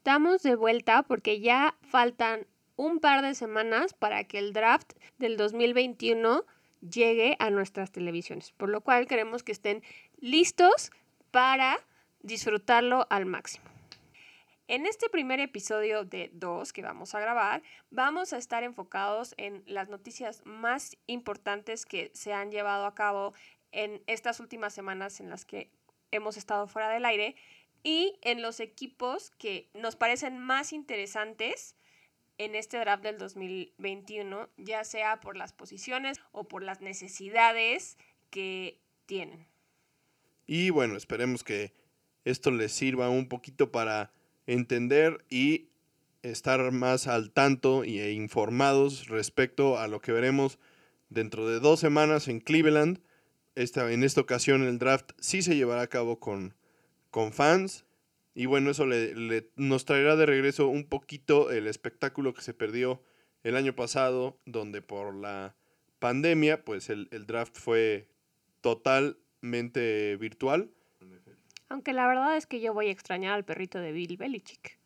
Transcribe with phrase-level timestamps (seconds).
[0.00, 2.46] Estamos de vuelta porque ya faltan
[2.76, 6.46] un par de semanas para que el draft del 2021
[6.80, 9.82] llegue a nuestras televisiones, por lo cual queremos que estén
[10.18, 10.90] listos
[11.30, 11.78] para
[12.22, 13.66] disfrutarlo al máximo.
[14.68, 19.62] En este primer episodio de dos que vamos a grabar, vamos a estar enfocados en
[19.66, 23.34] las noticias más importantes que se han llevado a cabo
[23.70, 25.70] en estas últimas semanas en las que
[26.10, 27.36] hemos estado fuera del aire
[27.82, 31.74] y en los equipos que nos parecen más interesantes
[32.38, 37.98] en este draft del 2021, ya sea por las posiciones o por las necesidades
[38.30, 39.46] que tienen.
[40.46, 41.74] Y bueno, esperemos que
[42.24, 44.12] esto les sirva un poquito para
[44.46, 45.68] entender y
[46.22, 50.58] estar más al tanto e informados respecto a lo que veremos
[51.08, 53.00] dentro de dos semanas en Cleveland.
[53.54, 56.54] Esta, en esta ocasión el draft sí se llevará a cabo con,
[57.10, 57.84] con fans.
[58.34, 63.02] Y bueno, eso le, nos traerá de regreso un poquito el espectáculo que se perdió
[63.42, 65.54] el año pasado, donde por la
[65.98, 68.08] pandemia, pues el, el draft fue
[68.60, 70.70] totalmente virtual.
[71.68, 74.78] Aunque la verdad es que yo voy a extrañar al perrito de Bill Belichick.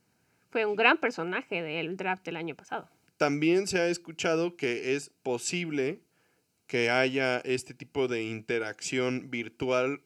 [0.51, 2.89] Fue un gran personaje del draft del año pasado.
[3.17, 6.01] También se ha escuchado que es posible
[6.67, 10.03] que haya este tipo de interacción virtual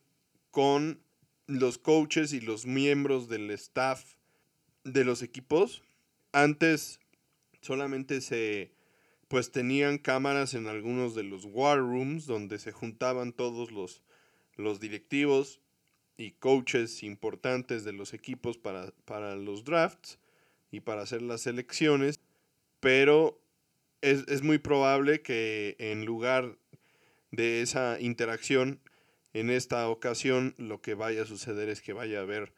[0.50, 1.00] con
[1.48, 4.14] los coaches y los miembros del staff
[4.84, 5.82] de los equipos.
[6.30, 7.00] Antes
[7.62, 8.70] solamente se
[9.28, 14.02] pues tenían cámaras en algunos de los war rooms donde se juntaban todos los,
[14.56, 15.60] los directivos
[16.16, 20.19] y coaches importantes de los equipos para, para los drafts
[20.70, 22.20] y para hacer las selecciones,
[22.81, 23.38] pero
[24.00, 26.56] es, es muy probable que en lugar
[27.31, 28.81] de esa interacción
[29.33, 32.53] en esta ocasión lo que vaya a suceder es que vaya a haber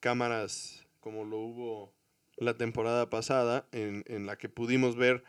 [0.00, 1.92] cámaras como lo hubo
[2.36, 5.24] la temporada pasada, en, en la que pudimos ver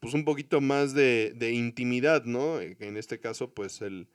[0.00, 2.60] pues un poquito más de, de, intimidad, ¿no?
[2.60, 4.08] En este caso, pues el,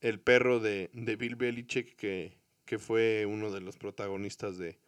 [0.00, 4.78] el perro de, de Bill Belichick, que, que, fue uno de los protagonistas de,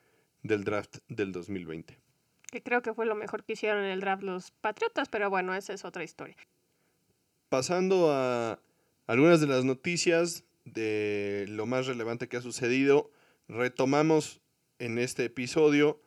[0.43, 1.97] del draft del 2020.
[2.51, 5.55] Que creo que fue lo mejor que hicieron en el draft los Patriotas, pero bueno,
[5.55, 6.37] esa es otra historia.
[7.49, 8.59] Pasando a
[9.13, 13.11] algunas de las noticias de lo más relevante que ha sucedido.
[13.47, 14.41] Retomamos
[14.79, 16.01] en este episodio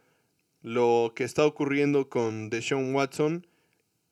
[0.64, 3.46] lo que está ocurriendo con Deshaun Watson.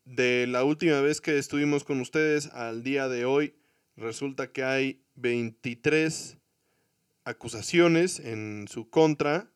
[0.05, 3.55] De la última vez que estuvimos con ustedes al día de hoy,
[3.97, 6.37] resulta que hay 23
[7.23, 9.49] acusaciones en su contra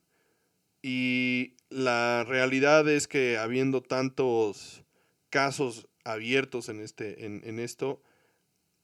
[0.82, 4.84] y la realidad es que habiendo tantos
[5.30, 8.02] casos abiertos en, este, en, en esto,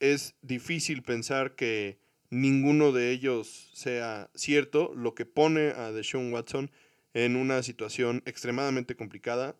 [0.03, 1.97] es difícil pensar que
[2.29, 6.69] ninguno de ellos sea cierto, lo que pone a Deshaun Watson
[7.13, 9.55] en una situación extremadamente complicada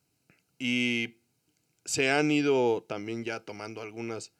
[0.59, 1.15] y
[1.85, 4.33] se han ido también ya tomando algunas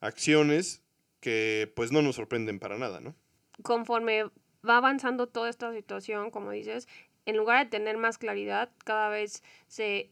[0.00, 0.82] acciones
[1.20, 3.14] que pues no nos sorprenden para nada, ¿no?
[3.62, 4.24] Conforme
[4.68, 6.88] va avanzando toda esta situación, como dices,
[7.24, 10.10] en lugar de tener más claridad, cada vez se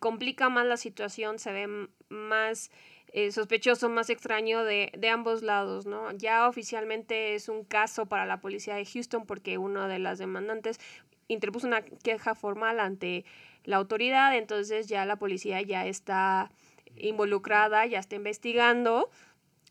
[0.00, 2.70] complica más la situación, se ve más
[3.16, 6.12] eh, sospechoso más extraño de, de, ambos lados, ¿no?
[6.12, 10.78] Ya oficialmente es un caso para la policía de Houston porque una de las demandantes
[11.26, 13.24] interpuso una queja formal ante
[13.64, 16.50] la autoridad, entonces ya la policía ya está
[16.94, 19.08] involucrada, ya está investigando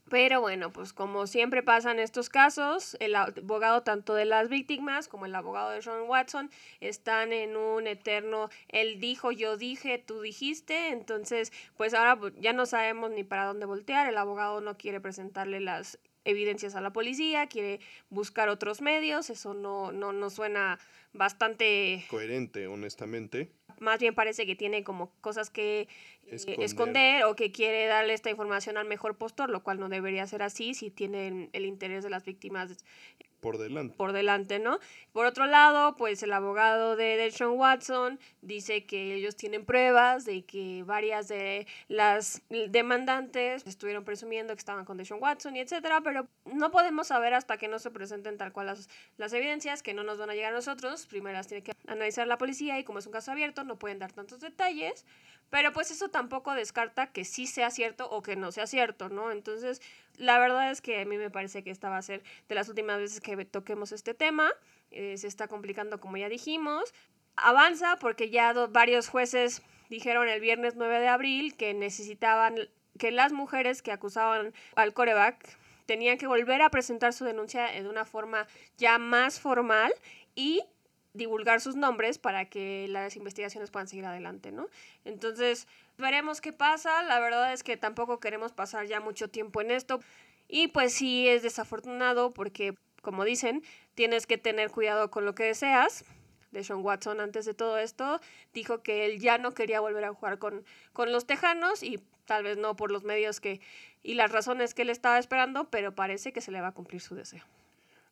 [0.09, 5.07] pero bueno, pues como siempre pasa en estos casos, el abogado tanto de las víctimas
[5.07, 10.21] como el abogado de Sean Watson están en un eterno, él dijo, yo dije, tú
[10.21, 14.77] dijiste, entonces pues ahora pues, ya no sabemos ni para dónde voltear, el abogado no
[14.77, 17.79] quiere presentarle las evidencias a la policía, quiere
[18.09, 20.79] buscar otros medios, eso no, no, no suena
[21.13, 23.51] bastante coherente, honestamente.
[23.79, 25.87] Más bien parece que tiene como cosas que
[26.31, 27.25] eh, esconder.
[27.25, 30.73] o que quiere darle esta información al mejor postor, lo cual no debería ser así
[30.73, 32.83] si tiene el interés de las víctimas
[33.46, 33.96] por delante.
[33.96, 34.80] Por delante, ¿no?
[35.12, 40.44] Por otro lado, pues el abogado de Deshaun Watson dice que ellos tienen pruebas de
[40.46, 46.28] que varias de las demandantes estuvieron presumiendo que estaban con Deshaun Watson y etcétera, pero
[46.46, 50.03] no podemos saber hasta que no se presenten tal cual las, las evidencias, que no
[50.03, 51.06] nos van a llegar a nosotros.
[51.06, 54.00] Primero las tiene que analizar la policía y como es un caso abierto, no pueden
[54.00, 55.06] dar tantos detalles.
[55.52, 59.32] Pero pues eso tampoco descarta que sí sea cierto o que no sea cierto, ¿no?
[59.32, 59.82] Entonces,
[60.17, 62.70] la verdad es que a mí me parece que esta va a ser de las
[62.70, 64.52] últimas veces que toquemos este tema.
[64.91, 66.94] Eh, se está complicando, como ya dijimos.
[67.35, 72.56] Avanza porque ya varios jueces dijeron el viernes 9 de abril que necesitaban
[72.97, 77.88] que las mujeres que acusaban al coreback tenían que volver a presentar su denuncia de
[77.88, 78.47] una forma
[78.78, 79.94] ya más formal
[80.34, 80.64] y
[81.16, 84.67] divulgar sus nombres para que las investigaciones puedan seguir adelante, ¿no?
[85.06, 85.67] Entonces,
[85.97, 87.03] veremos qué pasa.
[87.03, 90.00] La verdad es que tampoco queremos pasar ya mucho tiempo en esto.
[90.47, 93.64] Y pues sí es desafortunado porque, como dicen,
[93.96, 96.06] tienes que tener cuidado con lo que deseas.
[96.52, 98.22] De Sean Watson, antes de todo esto,
[98.53, 100.64] dijo que él ya no quería volver a jugar con,
[100.94, 103.59] con los Tejanos y tal vez no por los medios que
[104.03, 107.02] y las razones que él estaba esperando, pero parece que se le va a cumplir
[107.02, 107.44] su deseo.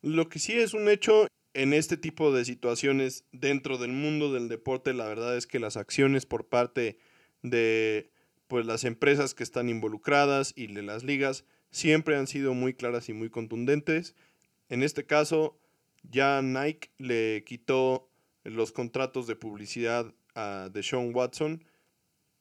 [0.02, 4.50] Lo que sí es un hecho en este tipo de situaciones dentro del mundo del
[4.50, 6.98] deporte, la verdad es que las acciones por parte
[7.42, 8.10] de
[8.48, 13.10] pues las empresas que están involucradas y de las ligas siempre han sido muy claras
[13.10, 14.16] y muy contundentes.
[14.70, 15.58] En este caso,
[16.04, 18.10] ya Nike le quitó
[18.44, 21.64] los contratos de publicidad a Deshaun Watson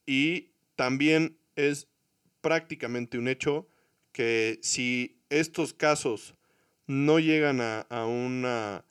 [0.06, 1.88] y también es
[2.40, 3.68] prácticamente un hecho
[4.12, 6.34] que si estos casos
[6.86, 8.84] no llegan a, una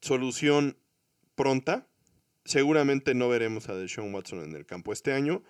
[0.00, 0.76] solución
[1.34, 1.86] pronta,
[2.44, 5.42] seguramente no veremos a Deshaun Watson en el campo este año.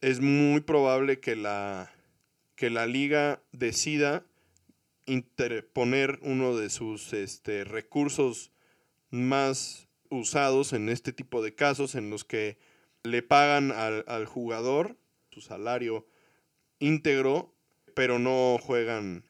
[0.00, 1.92] Es muy probable que la,
[2.54, 4.24] que la liga decida
[5.06, 8.52] interponer uno de sus este, recursos
[9.10, 12.58] más usados en este tipo de casos en los que
[13.02, 14.96] le pagan al, al jugador
[15.30, 16.06] su salario
[16.78, 17.54] íntegro,
[17.94, 19.27] pero no juegan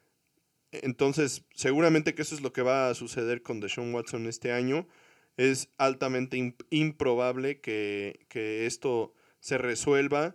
[0.73, 4.87] entonces, seguramente que eso es lo que va a suceder con Deshaun Watson este año.
[5.37, 8.27] Es altamente improbable que,
[8.67, 10.35] esto se resuelva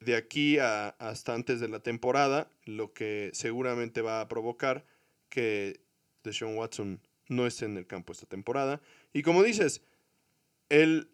[0.00, 4.86] de aquí a, hasta antes de la temporada, lo que seguramente va a provocar
[5.28, 5.80] que
[6.22, 8.80] Deshaun Watson no esté en el campo esta temporada.
[9.12, 9.82] Y como dices,
[10.68, 11.10] él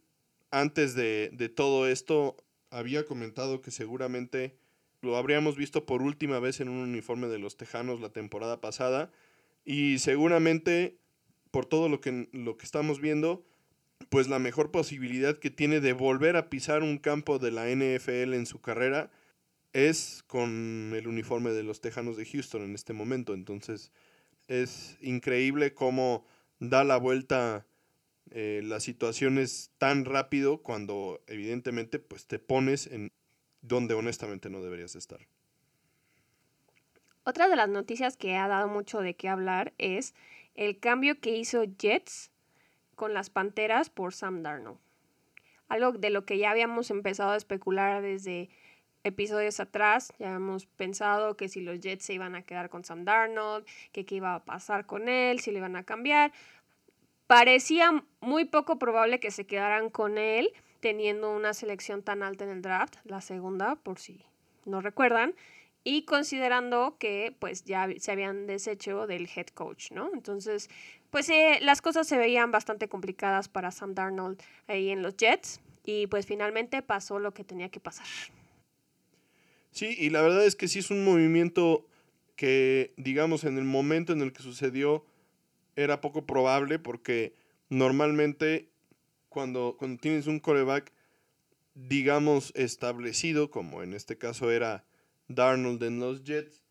[0.50, 2.36] antes de, de todo esto
[2.70, 4.56] había comentado que seguramente
[5.02, 9.10] lo habríamos visto por última vez en un uniforme de los Tejanos la temporada pasada.
[9.64, 10.96] Y seguramente,
[11.50, 13.44] por todo lo que, lo que estamos viendo,
[14.08, 18.34] pues la mejor posibilidad que tiene de volver a pisar un campo de la NFL
[18.34, 19.10] en su carrera
[19.72, 23.34] es con el uniforme de los Tejanos de Houston en este momento.
[23.34, 23.90] Entonces
[24.46, 26.26] es increíble cómo
[26.60, 27.66] da la vuelta
[28.30, 33.10] eh, las situaciones tan rápido cuando evidentemente pues te pones en,
[33.62, 35.20] donde honestamente no deberías estar.
[37.24, 40.14] Otra de las noticias que ha dado mucho de qué hablar es
[40.54, 42.30] el cambio que hizo Jets
[42.96, 44.78] con las Panteras por Sam Darnold.
[45.68, 48.50] Algo de lo que ya habíamos empezado a especular desde
[49.04, 53.04] episodios atrás, ya habíamos pensado que si los Jets se iban a quedar con Sam
[53.04, 56.32] Darnold, que qué iba a pasar con él, si le iban a cambiar.
[57.26, 62.50] Parecía muy poco probable que se quedaran con él, teniendo una selección tan alta en
[62.50, 64.24] el draft, la segunda, por si
[64.66, 65.32] no recuerdan,
[65.84, 70.10] y considerando que pues ya se habían deshecho del head coach, ¿no?
[70.12, 70.68] Entonces,
[71.10, 75.60] pues eh, las cosas se veían bastante complicadas para Sam Darnold ahí en los Jets
[75.84, 78.06] y pues finalmente pasó lo que tenía que pasar.
[79.70, 81.86] Sí, y la verdad es que sí es un movimiento
[82.34, 85.06] que, digamos, en el momento en el que sucedió
[85.76, 87.36] era poco probable porque
[87.68, 88.71] normalmente
[89.32, 90.92] cuando, cuando tienes un coreback,
[91.74, 94.84] digamos, establecido, como en este caso era
[95.28, 96.62] Darnold en los Jets,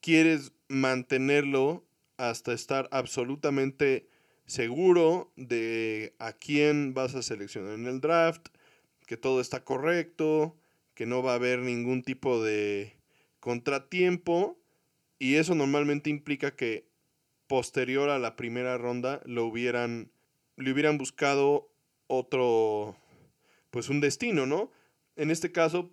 [0.00, 1.84] quieres mantenerlo
[2.18, 4.06] hasta estar absolutamente
[4.46, 8.48] seguro de a quién vas a seleccionar en el draft,
[9.06, 10.56] que todo está correcto,
[10.94, 12.96] que no va a haber ningún tipo de
[13.40, 14.58] contratiempo
[15.18, 16.86] y eso normalmente implica que
[17.46, 20.12] posterior a la primera ronda lo hubieran
[20.56, 21.70] le hubieran buscado
[22.10, 22.96] otro,
[23.70, 24.72] pues un destino, ¿no?
[25.14, 25.90] En este caso,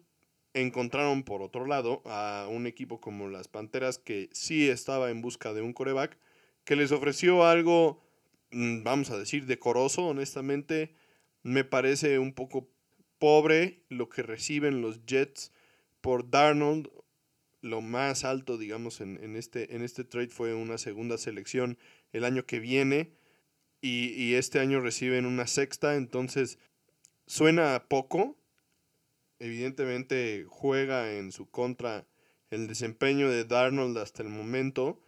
[0.54, 5.54] encontraron por otro lado a un equipo como las Panteras que sí estaba en busca
[5.54, 6.18] de un coreback,
[6.64, 8.04] que les ofreció algo,
[8.52, 10.96] mm, vamos a decir, decoroso, honestamente.
[11.44, 12.68] Me parece un poco
[13.20, 15.54] pobre lo que reciben los Jets
[16.02, 16.90] por Darnold.
[17.62, 21.78] Lo más alto, digamos, en, en, este, en este trade fue una segunda selección
[22.12, 23.17] el año que viene
[23.88, 26.60] y, este año reciben una sexta, entonces
[27.26, 28.38] suena poco.
[29.40, 32.08] Evidentemente juega en su contra
[32.50, 35.02] el desempeño de Darnold hasta el momento.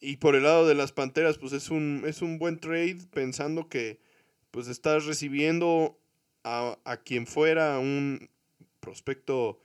[0.00, 3.68] Y por el lado de las Panteras, pues es un, es un buen trade pensando
[3.68, 4.00] que
[4.50, 5.98] pues estás recibiendo
[6.44, 8.30] a, a quien fuera un
[8.80, 9.60] prospecto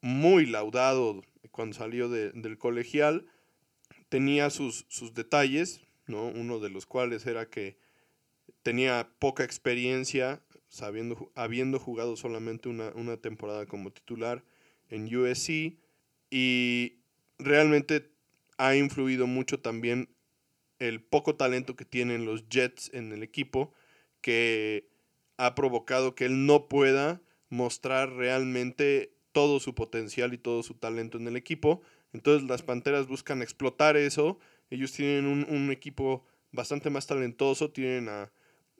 [0.00, 3.26] muy laudado cuando salió del colegial.
[4.08, 6.26] Tenía sus, sus detalles, ¿no?
[6.26, 7.76] Uno de los cuales era que
[8.62, 14.44] tenía poca experiencia, sabiendo, habiendo jugado solamente una, una temporada como titular
[14.88, 15.76] en USC
[16.30, 16.98] y
[17.38, 18.10] realmente
[18.58, 20.08] ha influido mucho también
[20.78, 23.72] el poco talento que tienen los Jets en el equipo,
[24.20, 24.88] que
[25.36, 31.18] ha provocado que él no pueda mostrar realmente todo su potencial y todo su talento
[31.18, 31.82] en el equipo.
[32.12, 34.38] Entonces las Panteras buscan explotar eso.
[34.70, 37.70] Ellos tienen un, equipo bastante más talentoso.
[37.70, 38.32] Tienen a,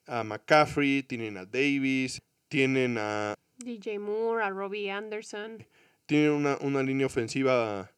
[0.07, 3.35] a, McCaffrey, tienen a Davis, tienen a...
[3.59, 5.65] DJ Moore, a Robbie Anderson.
[6.07, 7.91] Tienen una, una línea ofensiva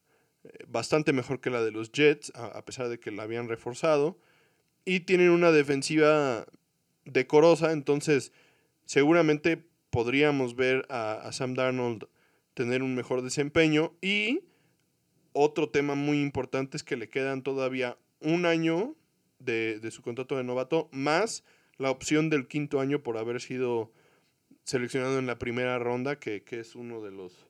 [0.43, 4.17] eh, bastante mejor que la de los Jets, a pesar de que la habían reforzado.
[4.85, 6.45] Y tienen una defensiva
[7.05, 8.31] decorosa, entonces
[8.85, 12.07] seguramente podríamos ver a, Sam Darnold
[12.53, 13.93] tener un mejor desempeño.
[14.01, 14.41] Y
[15.33, 18.95] otro tema muy importante es que le quedan todavía un año
[19.39, 21.43] de, su contrato de novato, más
[21.77, 23.91] la opción del quinto año por haber sido
[24.63, 27.47] seleccionado en la primera ronda, que, es uno de los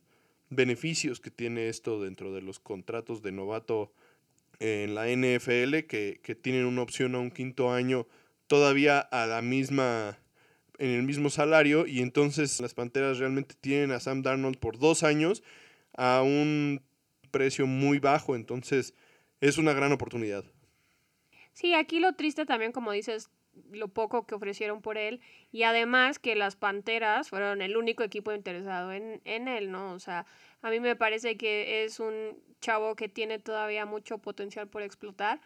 [0.49, 3.91] beneficios que tiene esto dentro de los contratos de novato
[4.59, 8.07] en la NFL, que, que tienen una opción a un quinto año
[8.47, 10.17] todavía a la misma
[10.79, 15.03] en el mismo salario y entonces las Panteras realmente tienen a Sam Darnold por dos
[15.03, 15.43] años
[15.95, 16.81] a un
[17.29, 18.93] precio muy bajo, entonces
[19.41, 20.45] es una gran oportunidad.
[21.53, 23.29] Sí, aquí lo triste también, como dices,
[23.71, 25.21] lo poco que ofrecieron por él
[25.51, 29.93] y además que las Panteras fueron el único equipo interesado en, en él, ¿no?
[29.93, 30.25] O sea,
[30.61, 35.41] a mí me parece que es un chavo que tiene todavía mucho potencial por explotar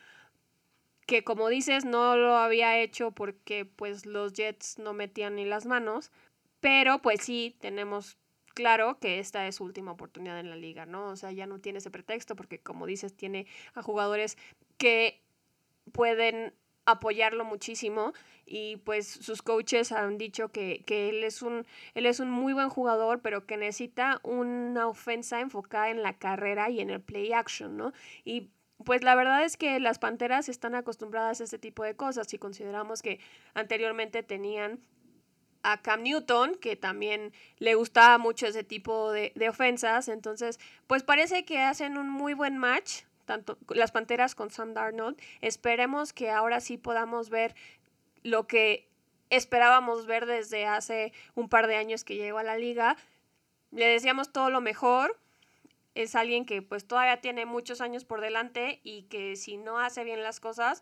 [1.05, 5.65] que como dices no lo había hecho porque pues los Jets no metían ni las
[5.65, 6.11] manos,
[6.59, 8.17] pero pues sí tenemos
[8.53, 11.07] claro que esta es su última oportunidad en la liga, ¿no?
[11.07, 14.37] O sea, ya no tiene ese pretexto porque como dices tiene a jugadores
[14.77, 15.21] que
[15.91, 16.53] pueden
[16.85, 18.13] apoyarlo muchísimo
[18.45, 22.53] y pues sus coaches han dicho que, que, él, es un, él es un muy
[22.53, 27.31] buen jugador pero que necesita una ofensa enfocada en la carrera y en el play
[27.31, 27.93] action, ¿no?
[28.25, 28.49] Y
[28.83, 32.27] pues la verdad es que las panteras están acostumbradas a este tipo de cosas.
[32.27, 33.19] Si consideramos que
[33.53, 34.79] anteriormente tenían
[35.63, 40.07] a Cam Newton, que también le gustaba mucho ese tipo de, ofensas.
[40.07, 45.19] Entonces, pues parece que hacen un muy buen match, tanto las Panteras con Sam Darnold.
[45.41, 47.55] Esperemos que ahora sí podamos ver
[48.23, 48.89] lo que
[49.29, 52.97] esperábamos ver desde hace un par de años que llegó a la liga.
[53.71, 55.17] Le deseamos todo lo mejor
[55.95, 60.03] es alguien que pues todavía tiene muchos años por delante y que si no hace
[60.03, 60.81] bien las cosas,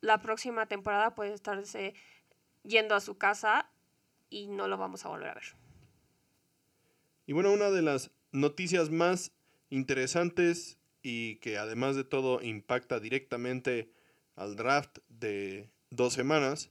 [0.00, 1.94] la próxima temporada puede estarse
[2.62, 3.70] yendo a su casa
[4.30, 5.44] y no lo vamos a volver a ver.
[7.26, 9.32] Y bueno, una de las noticias más
[9.68, 13.92] interesantes y que además de todo impacta directamente
[14.36, 16.70] al draft de dos semanas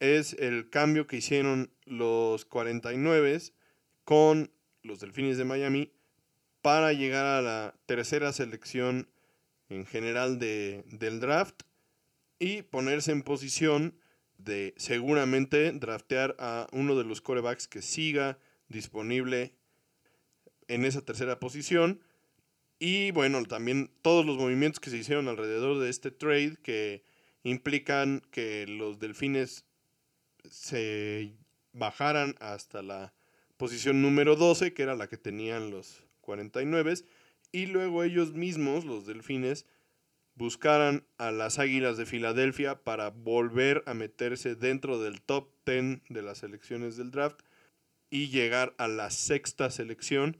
[0.00, 3.38] es el cambio que hicieron los 49
[4.04, 4.50] con
[4.82, 5.92] los Delfines de Miami
[6.60, 9.08] para llegar a la tercera selección
[9.68, 11.62] en general de, del draft
[12.38, 13.96] y ponerse en posición
[14.44, 19.54] de seguramente draftear a uno de los corebacks que siga disponible
[20.68, 22.00] en esa tercera posición.
[22.78, 27.04] Y bueno, también todos los movimientos que se hicieron alrededor de este trade que
[27.44, 29.64] implican que los delfines
[30.50, 31.34] se
[31.72, 33.14] bajaran hasta la
[33.56, 36.94] posición número 12, que era la que tenían los, 49
[37.52, 39.66] y luego ellos mismos, los delfines,
[40.34, 46.22] buscaran a las Águilas de Filadelfia para volver a meterse dentro del top 10 de
[46.22, 47.40] las selecciones del draft
[48.10, 50.36] y llegar a la sexta selección,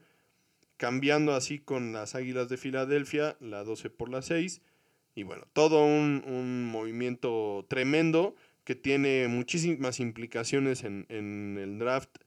[0.77, 4.61] cambiando así con las Águilas de Filadelfia, la 12 por la 6.
[5.15, 12.17] Y bueno, todo un, un movimiento tremendo que tiene muchísimas implicaciones en, en el draft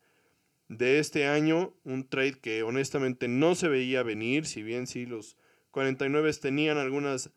[0.69, 5.37] de este año, un trade que honestamente no se veía venir, si bien sí los
[5.71, 7.31] 49 tenían algunas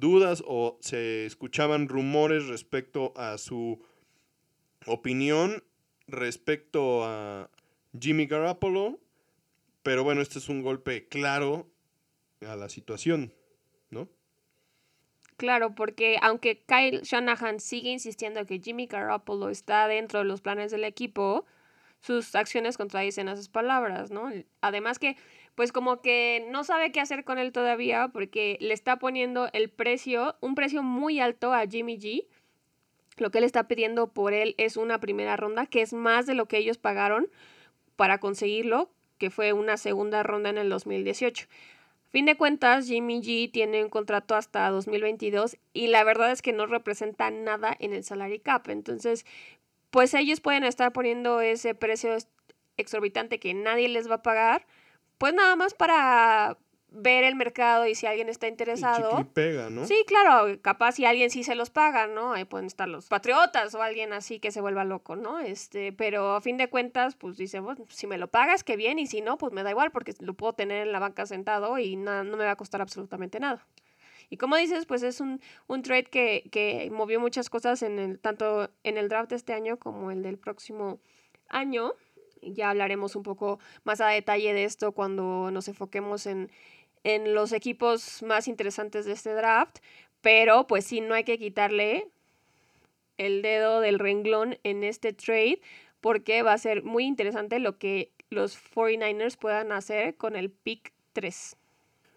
[0.00, 3.80] dudas o se escuchaban rumores respecto a su
[4.86, 5.62] opinión
[6.06, 7.50] respecto a
[7.98, 8.98] Jimmy Garoppolo,
[9.82, 11.66] pero bueno, este es un golpe claro
[12.46, 13.32] a la situación,
[13.90, 14.08] ¿no?
[15.36, 20.70] Claro, porque aunque Kyle Shanahan sigue insistiendo que Jimmy Garoppolo está dentro de los planes
[20.70, 21.44] del equipo,
[22.00, 24.30] sus acciones contradicen a sus palabras, ¿no?
[24.60, 25.16] Además que,
[25.54, 29.70] pues como que no sabe qué hacer con él todavía porque le está poniendo el
[29.70, 32.26] precio, un precio muy alto a Jimmy G.
[33.16, 36.34] Lo que él está pidiendo por él es una primera ronda, que es más de
[36.34, 37.28] lo que ellos pagaron
[37.94, 41.46] para conseguirlo, que fue una segunda ronda en el 2018.
[42.10, 46.52] Fin de cuentas, Jimmy G tiene un contrato hasta 2022 y la verdad es que
[46.52, 48.68] no representa nada en el salary cap.
[48.68, 49.26] Entonces,
[49.90, 52.16] pues ellos pueden estar poniendo ese precio
[52.76, 54.66] exorbitante que nadie les va a pagar,
[55.18, 56.58] pues nada más para
[56.94, 59.20] ver el mercado y si alguien está interesado.
[59.20, 59.84] Y pega, ¿no?
[59.84, 62.32] Sí, claro, capaz si alguien sí se los paga, ¿no?
[62.32, 65.40] Ahí pueden estar los patriotas o alguien así que se vuelva loco, ¿no?
[65.40, 68.98] Este, pero a fin de cuentas, pues dice, bueno, si me lo pagas, qué bien,
[68.98, 71.78] y si no, pues me da igual porque lo puedo tener en la banca sentado
[71.78, 73.66] y no me va a costar absolutamente nada.
[74.30, 78.18] Y como dices, pues es un, un trade que, que movió muchas cosas en el,
[78.18, 81.00] tanto en el draft de este año como el del próximo
[81.48, 81.94] año.
[82.52, 86.50] Ya hablaremos un poco más a detalle de esto cuando nos enfoquemos en,
[87.04, 89.78] en los equipos más interesantes de este draft,
[90.20, 92.08] pero pues sí, no hay que quitarle
[93.18, 95.60] el dedo del renglón en este trade
[96.00, 100.92] porque va a ser muy interesante lo que los 49ers puedan hacer con el pick
[101.12, 101.56] 3.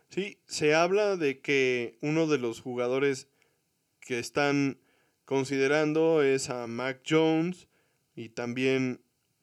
[0.09, 3.27] Sí, se habla de que uno de los jugadores
[3.99, 4.79] que están
[5.25, 7.67] considerando es a Mac Jones
[8.15, 9.01] y también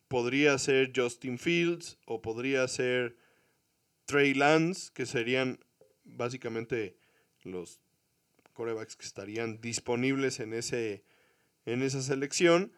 [0.09, 3.17] podría ser Justin Fields o podría ser
[4.07, 5.59] Trey Lance, que serían
[6.05, 6.97] básicamente
[7.43, 7.81] los
[8.53, 11.05] corebacks que estarían disponibles en, ese,
[11.67, 12.73] en esa selección.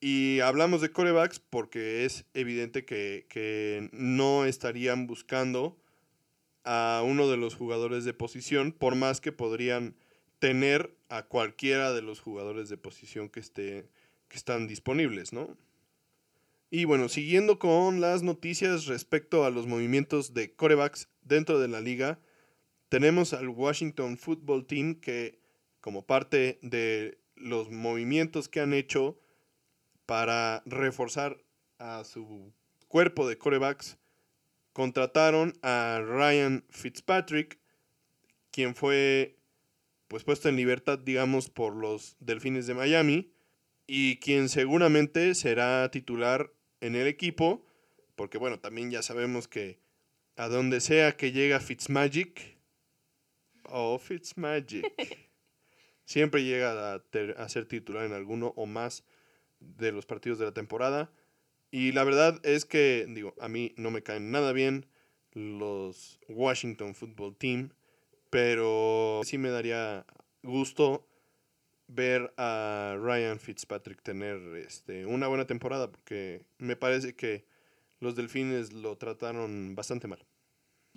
[0.00, 5.78] Y hablamos de corebacks porque es evidente que, que, no estarían buscando
[6.64, 9.96] a uno de los jugadores de posición, por más que podrían
[10.38, 13.88] tener a cualquiera de los jugadores de posición que, esté,
[14.28, 15.56] que están disponibles, ¿no?
[16.76, 21.80] Y bueno, siguiendo con las noticias respecto a los movimientos de corebacks dentro de la
[21.80, 22.18] liga,
[22.88, 25.38] tenemos al Washington Football Team que
[25.80, 29.20] como parte de los movimientos que han hecho
[30.04, 31.38] para reforzar
[31.78, 32.52] a su
[32.88, 33.96] cuerpo de corebacks,
[34.72, 37.60] contrataron a Ryan Fitzpatrick,
[38.50, 39.38] quien fue
[40.08, 43.32] pues puesto en libertad, digamos, por los Delfines de Miami
[43.86, 46.50] y quien seguramente será titular
[46.84, 47.64] en el equipo,
[48.14, 49.78] porque bueno, también ya sabemos que
[50.36, 52.58] a donde sea que llega Fitzmagic,
[53.64, 54.92] oh Fitzmagic,
[56.04, 59.02] siempre llega a, ser titular en alguno o más
[59.60, 61.10] de los partidos de la temporada.
[61.70, 64.86] Y la verdad es que, digo, a mí no me caen nada bien
[65.32, 67.70] los Washington Football Team,
[68.28, 70.04] pero sí me daría
[70.42, 71.08] gusto
[71.86, 77.44] ver a Ryan Fitzpatrick tener este, una buena temporada, porque me parece que
[78.00, 80.24] los delfines lo trataron bastante mal.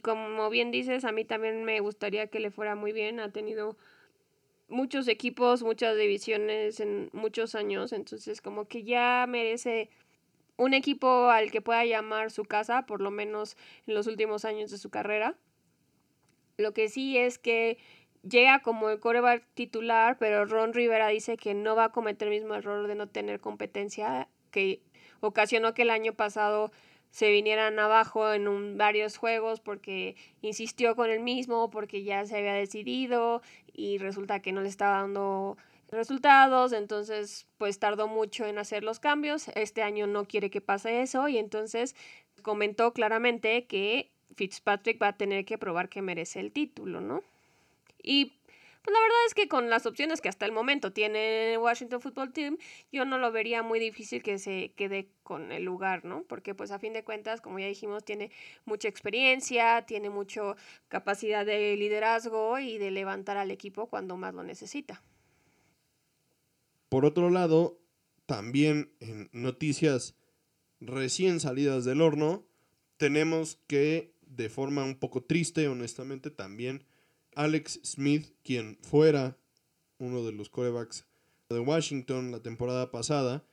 [0.01, 3.19] Como bien dices, a mí también me gustaría que le fuera muy bien.
[3.19, 3.77] Ha tenido
[4.67, 9.89] muchos equipos, muchas divisiones en muchos años, entonces como que ya merece
[10.57, 14.71] un equipo al que pueda llamar su casa, por lo menos en los últimos años
[14.71, 15.37] de su carrera.
[16.57, 17.77] Lo que sí es que
[18.23, 22.33] llega como el coreback titular, pero Ron Rivera dice que no va a cometer el
[22.35, 24.81] mismo error de no tener competencia que
[25.19, 26.71] ocasionó que el año pasado
[27.11, 32.37] se vinieran abajo en un, varios juegos porque insistió con el mismo, porque ya se
[32.37, 33.41] había decidido
[33.73, 35.57] y resulta que no le estaba dando
[35.89, 41.01] resultados, entonces pues tardó mucho en hacer los cambios, este año no quiere que pase
[41.01, 41.95] eso y entonces
[42.41, 47.23] comentó claramente que Fitzpatrick va a tener que probar que merece el título, ¿no?
[48.07, 48.37] Y
[48.83, 52.31] pues la verdad es que con las opciones que hasta el momento tiene Washington Football
[52.31, 52.57] Team,
[52.89, 56.23] yo no lo vería muy difícil que se quede con el lugar, ¿no?
[56.23, 58.31] Porque pues a fin de cuentas, como ya dijimos, tiene
[58.63, 60.55] mucha experiencia, tiene mucha
[60.87, 65.03] capacidad de liderazgo y de levantar al equipo cuando más lo necesita.
[66.87, 67.81] Por otro lado,
[68.25, 70.15] también en noticias
[70.79, 72.45] recién salidas del horno,
[72.95, 76.85] tenemos que de forma un poco triste, honestamente, también
[77.37, 79.37] Alex Smith, quien fuera
[79.99, 81.05] uno de los corebacks
[81.49, 83.45] de Washington la temporada pasada,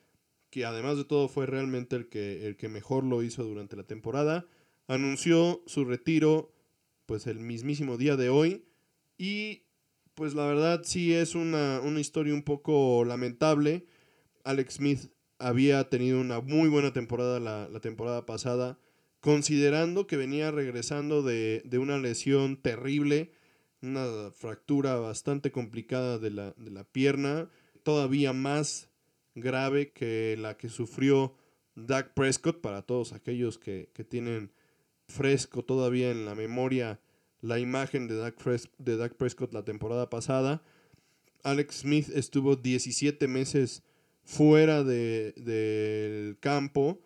[0.49, 3.83] que además de todo fue realmente el que, el que mejor lo hizo durante la
[3.83, 4.47] temporada,
[4.87, 6.51] anunció su retiro
[7.05, 8.65] pues el mismísimo día de hoy
[9.19, 9.61] y
[10.15, 13.85] pues la verdad sí es una, historia un poco lamentable.
[14.45, 18.79] Alex Smith había tenido una muy buena temporada la, la temporada pasada,
[19.19, 23.31] considerando que venía regresando de, de una lesión terrible
[23.85, 27.49] una fractura bastante complicada de la, pierna,
[27.83, 28.89] todavía más
[29.35, 31.35] grave que la que sufrió
[31.75, 34.51] Dak Prescott, para todos aquellos que, tienen
[35.07, 36.99] fresco todavía en la memoria
[37.41, 38.35] la imagen de Dak,
[38.77, 40.63] de Prescott la temporada pasada.
[41.43, 43.83] Alex Smith estuvo 17 meses
[44.23, 46.99] fuera del campo,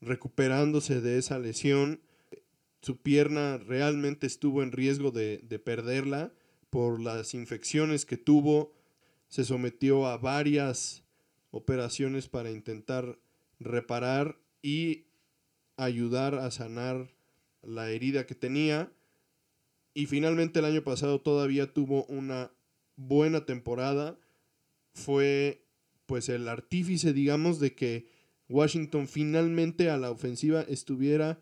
[0.00, 2.00] recuperándose de esa lesión
[2.86, 6.32] su pierna realmente estuvo en riesgo de, perderla
[6.70, 8.74] por las infecciones que tuvo.
[9.26, 11.02] Se sometió a varias
[11.50, 13.18] operaciones para intentar
[13.58, 15.06] reparar y
[15.76, 17.12] ayudar a sanar
[17.60, 18.92] la herida que tenía.
[19.92, 22.52] Y finalmente el año pasado todavía tuvo una
[22.94, 24.16] buena temporada.
[24.94, 25.66] Fue
[26.06, 28.06] pues el artífice, digamos, de que
[28.48, 31.40] Washington finalmente a la ofensiva estuviera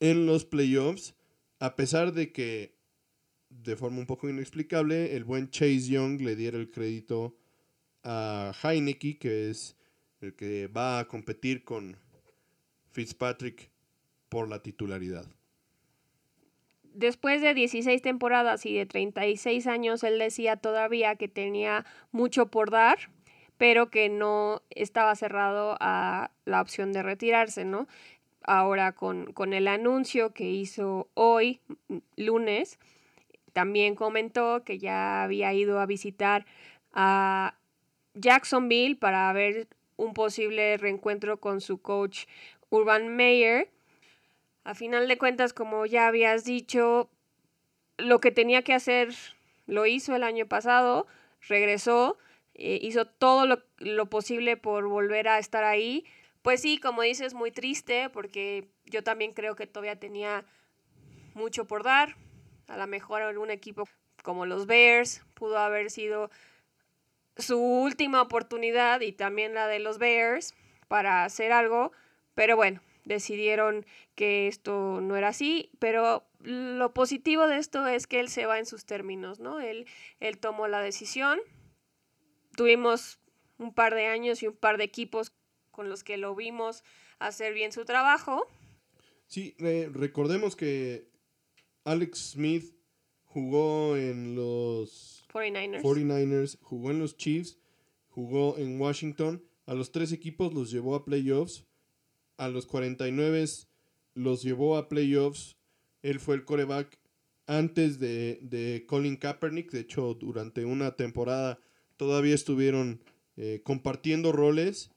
[0.00, 1.14] en los playoffs,
[1.58, 2.76] a pesar de que
[3.50, 7.36] de forma un poco inexplicable el buen Chase Young le diera el crédito
[8.04, 9.76] a Heineke, que es
[10.20, 11.96] el que va a competir con
[12.90, 13.70] Fitzpatrick
[14.28, 15.26] por la titularidad.
[16.82, 22.70] Después de 16 temporadas y de 36 años, él decía todavía que tenía mucho por
[22.70, 22.98] dar,
[23.56, 27.86] pero que no estaba cerrado a la opción de retirarse, ¿no?
[28.48, 31.60] Ahora con, con el anuncio que hizo hoy,
[32.16, 32.78] lunes,
[33.52, 36.46] también comentó que ya había ido a visitar
[36.92, 37.58] a
[38.14, 42.24] Jacksonville para ver un posible reencuentro con su coach
[42.70, 43.68] Urban Meyer.
[44.64, 47.10] A final de cuentas, como ya habías dicho,
[47.98, 49.14] lo que tenía que hacer
[49.66, 51.06] lo hizo el año pasado,
[51.46, 52.16] regresó,
[52.54, 56.06] eh, hizo todo lo, lo posible por volver a estar ahí.
[56.48, 60.46] Pues sí, como dices, muy triste porque yo también creo que todavía tenía
[61.34, 62.16] mucho por dar.
[62.68, 63.86] A lo mejor un equipo
[64.22, 66.30] como los Bears pudo haber sido
[67.36, 70.54] su última oportunidad y también la de los Bears
[70.88, 71.92] para hacer algo,
[72.34, 73.84] pero bueno, decidieron
[74.14, 78.58] que esto no era así, pero lo positivo de esto es que él se va
[78.58, 79.60] en sus términos, ¿no?
[79.60, 79.86] Él,
[80.18, 81.40] él tomó la decisión.
[82.56, 83.20] Tuvimos
[83.58, 85.34] un par de años y un par de equipos
[85.78, 86.82] con los que lo vimos
[87.20, 88.48] hacer bien su trabajo.
[89.28, 91.08] Sí, eh, recordemos que
[91.84, 92.74] Alex Smith
[93.22, 96.58] jugó en los 49ers.
[96.62, 97.58] jugó en los Chiefs,
[98.08, 99.40] jugó en Washington.
[99.66, 101.64] A los tres equipos los llevó a playoffs.
[102.38, 103.44] A los 49
[104.14, 105.58] los llevó a playoffs.
[106.02, 106.98] Él fue el coreback
[107.46, 109.70] antes de, Colin Kaepernick.
[109.70, 111.60] De hecho, durante una temporada
[111.96, 113.00] todavía estuvieron
[113.36, 114.90] eh, compartiendo roles.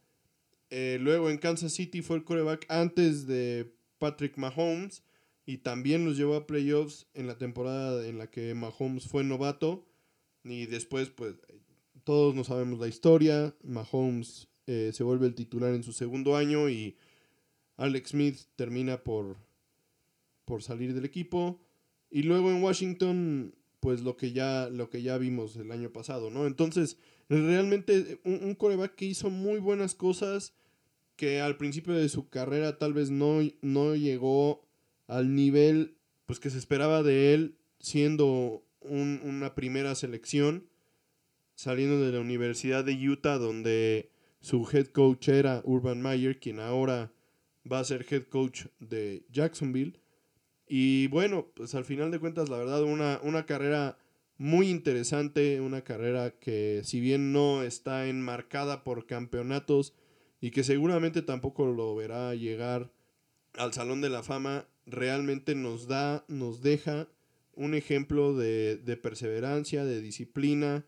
[0.72, 5.04] Eh, luego en Kansas City fue el coreback antes de Patrick Mahomes
[5.46, 9.86] y también los llevó a playoffs en la temporada en la que Mahomes fue novato.
[10.44, 11.36] Y después, pues,
[12.04, 13.54] todos no sabemos la historia.
[13.64, 16.96] Mahomes eh, se vuelve el titular en su segundo año y
[17.76, 19.38] Alex Smith termina por,
[20.46, 21.60] por salir del equipo.
[22.10, 26.30] Y luego en Washington, pues lo que ya, lo que ya vimos el año pasado,
[26.30, 26.48] ¿no?
[26.48, 26.98] Entonces,
[27.40, 30.54] realmente un, un coreback que hizo muy buenas cosas,
[31.16, 34.64] que al principio de su carrera tal vez no, no llegó
[35.08, 40.68] al nivel pues que se esperaba de él siendo una primera selección
[41.56, 47.12] saliendo de la Universidad de Utah, donde su head coach era Urban Meyer, quien ahora
[47.72, 50.00] va a ser head coach de Jacksonville.
[50.68, 53.98] Y bueno, pues al final de cuentas, la verdad, una, una carrera
[54.42, 59.94] muy interesante, una carrera que si bien no está enmarcada por campeonatos
[60.40, 62.92] y que seguramente tampoco lo verá llegar
[63.54, 67.08] al Salón de la Fama, realmente nos da, nos deja
[67.54, 70.88] un ejemplo de, perseverancia, de disciplina,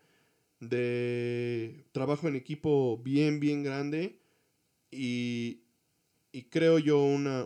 [0.58, 4.18] de trabajo en equipo bien, bien grande
[4.90, 5.60] y,
[6.50, 7.44] creo yo una,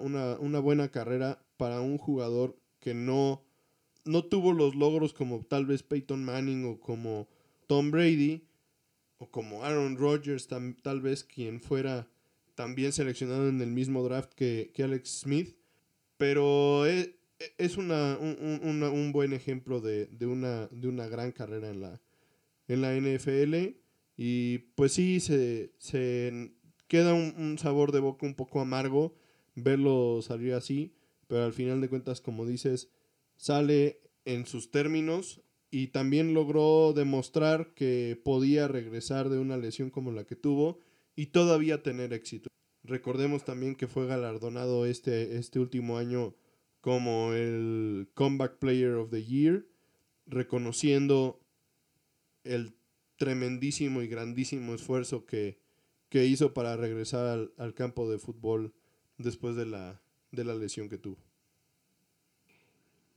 [0.60, 3.44] buena carrera para un jugador que no,
[4.08, 7.28] no tuvo los logros como tal vez Peyton Manning o como
[7.66, 8.48] Tom Brady
[9.18, 12.08] o como Aaron Rodgers, tal vez quien fuera
[12.54, 15.56] también seleccionado en el mismo draft que, que Alex Smith,
[16.16, 17.10] pero es,
[17.58, 22.00] es una, un, buen ejemplo de, una, de una gran carrera en la,
[22.66, 23.76] en la NFL.
[24.16, 26.52] Y pues sí, se, se
[26.88, 29.14] queda un, sabor de boca un poco amargo
[29.54, 30.94] verlo salir así,
[31.26, 32.88] pero al final de cuentas, como dices,
[33.38, 40.12] sale en sus términos y también logró demostrar que podía regresar de una lesión como
[40.12, 40.80] la que tuvo
[41.16, 42.48] y todavía tener éxito.
[42.84, 46.34] Recordemos también que fue galardonado este, este último año
[46.80, 49.66] como el Comeback Player of the Year,
[50.26, 51.40] reconociendo
[52.44, 52.74] el
[53.16, 55.60] tremendísimo y grandísimo esfuerzo que,
[56.10, 58.72] hizo para regresar al, campo de fútbol
[59.18, 60.00] después de la,
[60.32, 61.27] de la lesión que tuvo.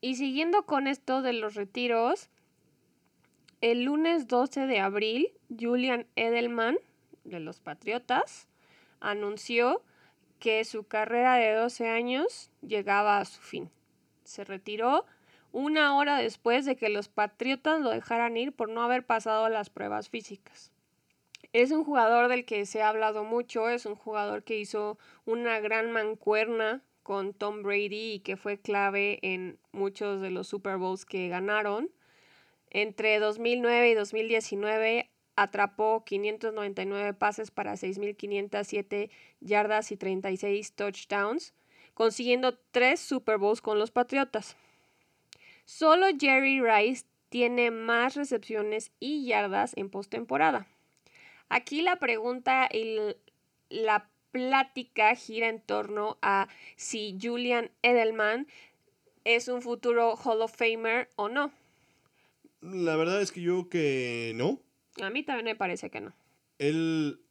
[0.01, 2.29] Y siguiendo con esto de los retiros,
[3.61, 6.79] el lunes 12 de abril, Julian Edelman,
[7.23, 8.47] de los Patriotas,
[8.99, 9.83] anunció
[10.39, 13.69] que su carrera de 12 años llegaba a su fin.
[14.23, 15.05] Se retiró
[15.51, 19.69] una hora después de que los Patriotas lo dejaran ir por no haber pasado las
[19.69, 20.71] pruebas físicas.
[21.53, 25.59] Es un jugador del que se ha hablado mucho, es un jugador que hizo una
[25.59, 31.05] gran mancuerna con Tom Brady y que fue clave en muchos de los Super Bowls
[31.05, 31.89] que ganaron.
[32.69, 39.09] Entre 2009 y 2019 atrapó 599 pases para 6.507
[39.39, 41.53] yardas y 36 touchdowns,
[41.93, 44.55] consiguiendo tres Super Bowls con los Patriotas.
[45.65, 50.67] Solo Jerry Rice tiene más recepciones y yardas en postemporada.
[51.49, 52.97] Aquí la pregunta y
[53.69, 58.47] la plática gira en torno a si Julian Edelman
[59.23, 61.51] es un futuro Hall of Famer o no.
[62.61, 64.59] La verdad es que yo que no.
[65.01, 66.13] A mí también me parece que no.
[66.59, 67.21] Él,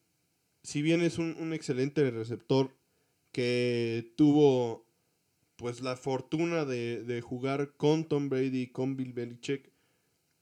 [0.62, 2.74] si bien es un, excelente receptor
[3.32, 4.86] que tuvo
[5.56, 9.70] pues la fortuna de, de, jugar con Tom Brady y con Bill Belichick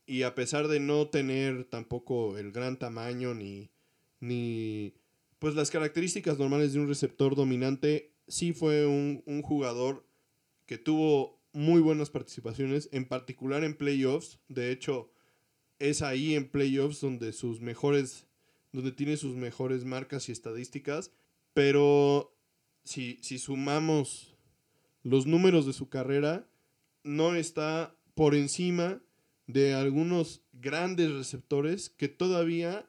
[0.07, 3.68] y a pesar de no tener tampoco el gran tamaño ni,
[4.21, 4.94] ni
[5.38, 10.07] pues las características normales de un receptor dominante, sí fue un, jugador
[10.66, 14.40] que tuvo muy buenas participaciones, en particular en playoffs.
[14.48, 15.11] De hecho,
[15.79, 18.27] es ahí en playoffs donde sus mejores,
[18.72, 21.12] donde tiene sus mejores marcas y estadísticas.
[21.55, 22.37] Pero
[22.85, 24.37] si, si sumamos
[25.03, 26.48] los números de su carrera,
[27.05, 29.01] no está por encima
[29.46, 32.88] de algunos grandes receptores que todavía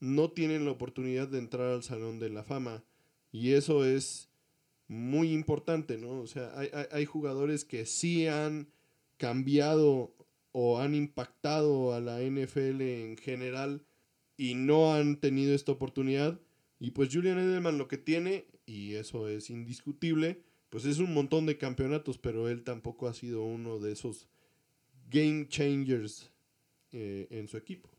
[0.00, 2.84] no tienen la oportunidad de entrar al Salón de la Fama.
[3.32, 4.30] Y eso es
[4.86, 6.20] muy importante, ¿no?
[6.20, 8.68] O sea, hay, hay jugadores que sí han
[9.16, 10.14] cambiado
[10.52, 13.84] o han impactado a la NFL en general
[14.36, 16.40] y no han tenido esta oportunidad.
[16.80, 21.46] Y pues Julian Edelman lo que tiene, y eso es indiscutible, pues es un montón
[21.46, 24.28] de campeonatos, pero él tampoco ha sido uno de esos
[25.10, 26.30] game changers
[26.92, 27.90] eh, en su equipo.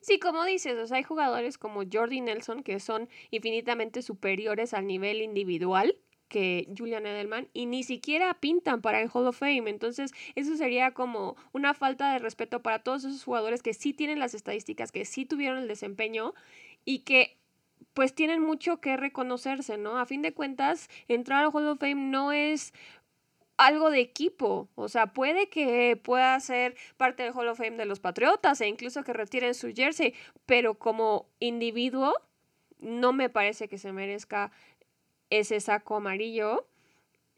[0.00, 4.86] Sí, como dices, o sea, hay jugadores como Jordi Nelson que son infinitamente superiores al
[4.86, 5.96] nivel individual
[6.28, 9.68] que Julian Edelman y ni siquiera pintan para el Hall of Fame.
[9.68, 14.18] Entonces, eso sería como una falta de respeto para todos esos jugadores que sí tienen
[14.20, 16.34] las estadísticas, que sí tuvieron el desempeño
[16.84, 17.36] y que
[17.94, 19.98] pues tienen mucho que reconocerse, ¿no?
[19.98, 22.72] A fin de cuentas, entrar al Hall of Fame no es
[23.60, 24.70] algo de equipo.
[24.74, 28.66] O sea, puede que pueda ser parte del Hall of Fame de los Patriotas e
[28.66, 30.14] incluso que retiren su jersey,
[30.46, 32.14] pero como individuo
[32.78, 34.50] no me parece que se merezca
[35.28, 36.66] ese saco amarillo,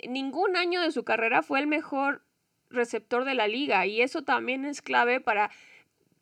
[0.09, 2.23] ningún año de su carrera fue el mejor
[2.71, 5.51] receptor de la liga y eso también es clave para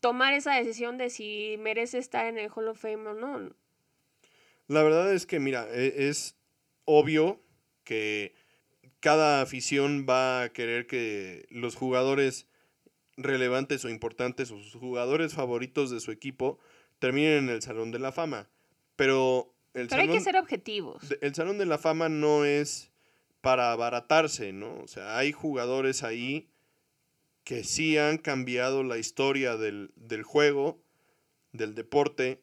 [0.01, 3.55] tomar esa decisión de si merece estar en el Hall of Fame o no.
[4.67, 6.39] La verdad es que, mira, e, es
[6.87, 7.39] obvio
[7.85, 8.35] que
[9.01, 12.47] cada afición va a querer que los jugadores
[13.17, 16.59] relevantes o importantes o sus jugadores favoritos de su equipo
[16.99, 18.49] terminen en el Salón de la Fama.
[18.97, 21.03] Pero pero hay que ser objetivos.
[21.21, 22.91] El Salón de la Fama no es
[23.41, 24.81] para abaratarse, ¿no?
[24.81, 26.49] O sea, hay jugadores ahí
[27.45, 30.83] que sí han cambiado la historia del, del juego,
[31.53, 32.43] del deporte.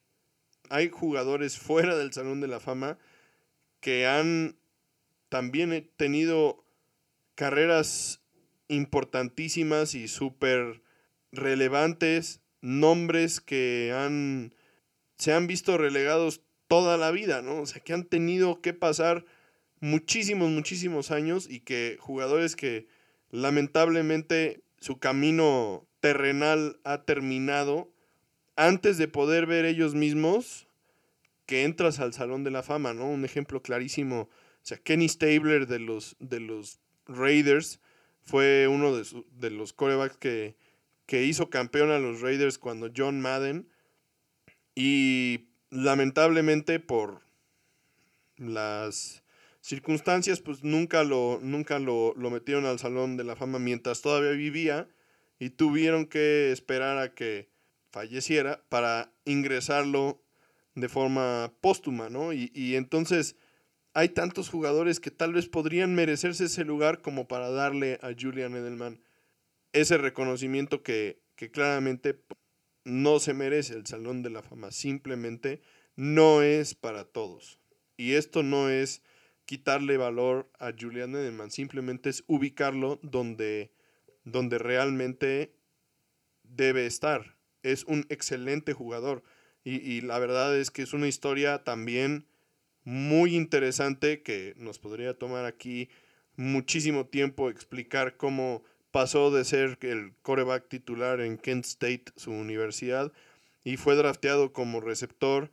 [0.70, 2.98] Hay jugadores fuera del Salón de la Fama
[3.80, 4.58] que han
[5.30, 6.64] también tenido
[7.36, 8.22] carreras
[8.68, 10.82] importantísimas y súper
[11.32, 14.54] relevantes, nombres que han,
[15.18, 17.62] se han visto relegados toda la vida, ¿no?
[17.62, 19.26] O sea, que han tenido que pasar
[19.80, 22.88] muchísimos, muchísimos años y que jugadores que
[23.30, 27.92] lamentablemente su camino terrenal ha terminado
[28.56, 30.68] antes de poder ver ellos mismos
[31.46, 33.08] que entras al Salón de la Fama, ¿no?
[33.08, 34.30] Un ejemplo clarísimo,
[34.68, 37.80] sea, Kenny Stabler de los, de los Raiders
[38.24, 40.58] fue uno de, los corebacks que,
[41.06, 43.70] que hizo campeón a los Raiders cuando John Madden
[44.76, 47.22] y lamentablemente por
[48.36, 49.24] las
[49.62, 54.32] circunstancias, pues nunca lo, nunca lo, lo, metieron al Salón de la Fama mientras todavía
[54.32, 54.90] vivía
[55.40, 57.48] y tuvieron que esperar a que
[57.90, 60.22] falleciera para ingresarlo
[60.76, 62.34] de forma póstuma, ¿no?
[62.34, 63.38] Y, y entonces
[63.98, 68.56] hay tantos jugadores que tal vez podrían merecerse ese lugar como para darle a Julian
[68.56, 69.02] Edelman
[69.74, 72.24] ese reconocimiento que, que claramente
[72.84, 75.64] no se merece el Salón de la Fama, simplemente
[75.96, 77.60] no es para todos.
[77.98, 79.02] Y esto no es
[79.46, 83.74] quitarle valor a Julian Edelman, simplemente es ubicarlo donde,
[84.26, 85.56] donde realmente
[86.44, 87.36] debe estar.
[87.64, 89.24] Es un excelente jugador
[89.64, 92.28] y, y la verdad es que es una historia también
[92.88, 95.90] muy interesante que nos podría tomar aquí
[96.38, 103.12] muchísimo tiempo explicar cómo pasó de ser el coreback titular en Kent State, su universidad,
[103.66, 105.52] y fue drafteado como receptor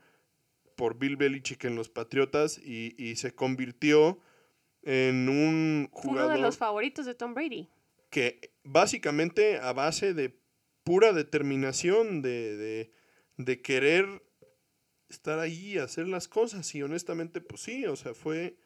[0.77, 4.21] por Bill Belichick en los Patriotas y, se convirtió
[4.83, 6.27] en un jugador.
[6.27, 7.69] Uno de los favoritos de Tom Brady.
[8.11, 10.39] Que básicamente a base de
[10.85, 12.93] pura determinación, de,
[13.39, 14.23] de, querer
[15.09, 16.75] estar ahí, hacer las cosas.
[16.75, 18.57] Y honestamente, pues sí, o sea, fue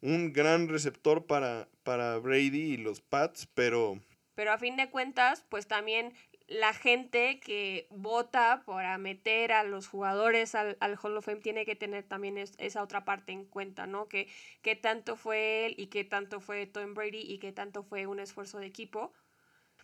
[0.00, 4.00] un gran receptor para, para Brady y los Pats, pero...
[4.34, 6.14] Pero a fin de cuentas, pues también
[6.48, 11.64] la gente que vota para meter a los jugadores al, al Hall of Fame tiene
[11.64, 14.08] que tener también esa otra parte en cuenta, ¿no?
[14.08, 14.28] Que,
[14.62, 18.20] qué tanto fue él y qué tanto fue Tom Brady y qué tanto fue un
[18.20, 19.12] esfuerzo de equipo.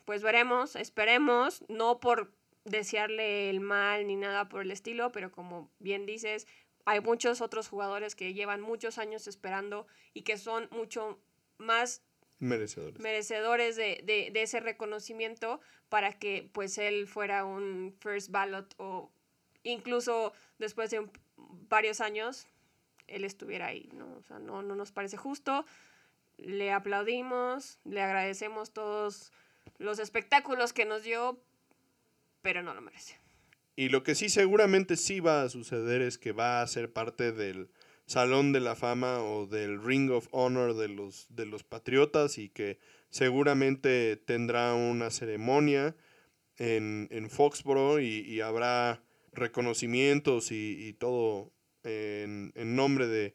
[0.05, 2.33] Pues veremos, esperemos, no por
[2.71, 6.47] desearle el mal ni nada por el estilo, pero como bien dices,
[6.85, 11.19] hay muchos otros jugadores que llevan muchos años esperando y que son mucho
[11.59, 12.03] más
[12.39, 18.75] merecedores, merecedores de, de, de, ese reconocimiento para que pues él fuera un first ballot
[18.79, 19.11] o
[19.65, 21.07] incluso después de
[21.69, 22.47] varios años
[23.09, 24.07] él estuviera ahí, ¿no?
[24.17, 25.65] O sea, no, no nos parece justo,
[26.37, 29.33] le aplaudimos, le agradecemos todos
[29.79, 31.41] los espectáculos que nos dio,
[32.43, 33.19] pero no lo merece.
[33.77, 37.31] Y lo que sí seguramente sí va a suceder es que va a ser parte
[37.33, 37.71] del
[38.07, 42.49] Salón de la Fama o del Ring of Honor de los, de los Patriotas y
[42.49, 42.79] que
[43.11, 45.95] seguramente tendrá una ceremonia
[46.57, 51.53] en, en Foxboro y, habrá reconocimientos y, todo
[51.85, 53.35] en, en, nombre de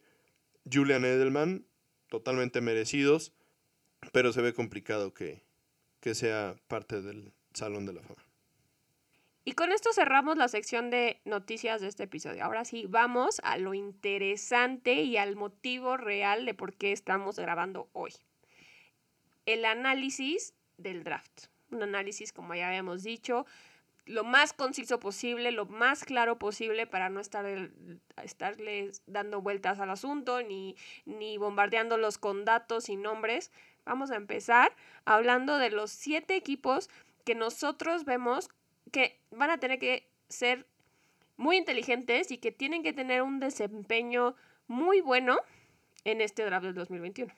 [0.71, 1.65] Julian Edelman,
[2.09, 3.33] totalmente merecidos,
[4.11, 5.43] pero se ve complicado que,
[5.99, 8.22] que sea parte del Salón de la Fama.
[9.45, 12.45] Y con esto cerramos la sección de noticias de este episodio.
[12.45, 17.89] Ahora sí, vamos a lo interesante y al motivo real de por qué estamos grabando
[17.91, 18.13] hoy.
[19.45, 21.47] El análisis del draft.
[21.71, 23.45] Un análisis, como ya habíamos dicho,
[24.06, 27.45] lo más conciso posible, lo más claro posible para no estar
[28.21, 30.75] estarles dando vueltas al asunto ni,
[31.06, 33.51] ni bombardeándolos con datos y nombres.
[33.86, 36.89] Vamos a empezar hablando de los siete equipos
[37.25, 38.49] que nosotros vemos
[38.93, 40.65] que van a tener que ser
[41.36, 44.36] muy inteligentes y que tienen que tener un desempeño
[44.67, 45.38] muy bueno
[46.06, 47.34] en este draft del 2021.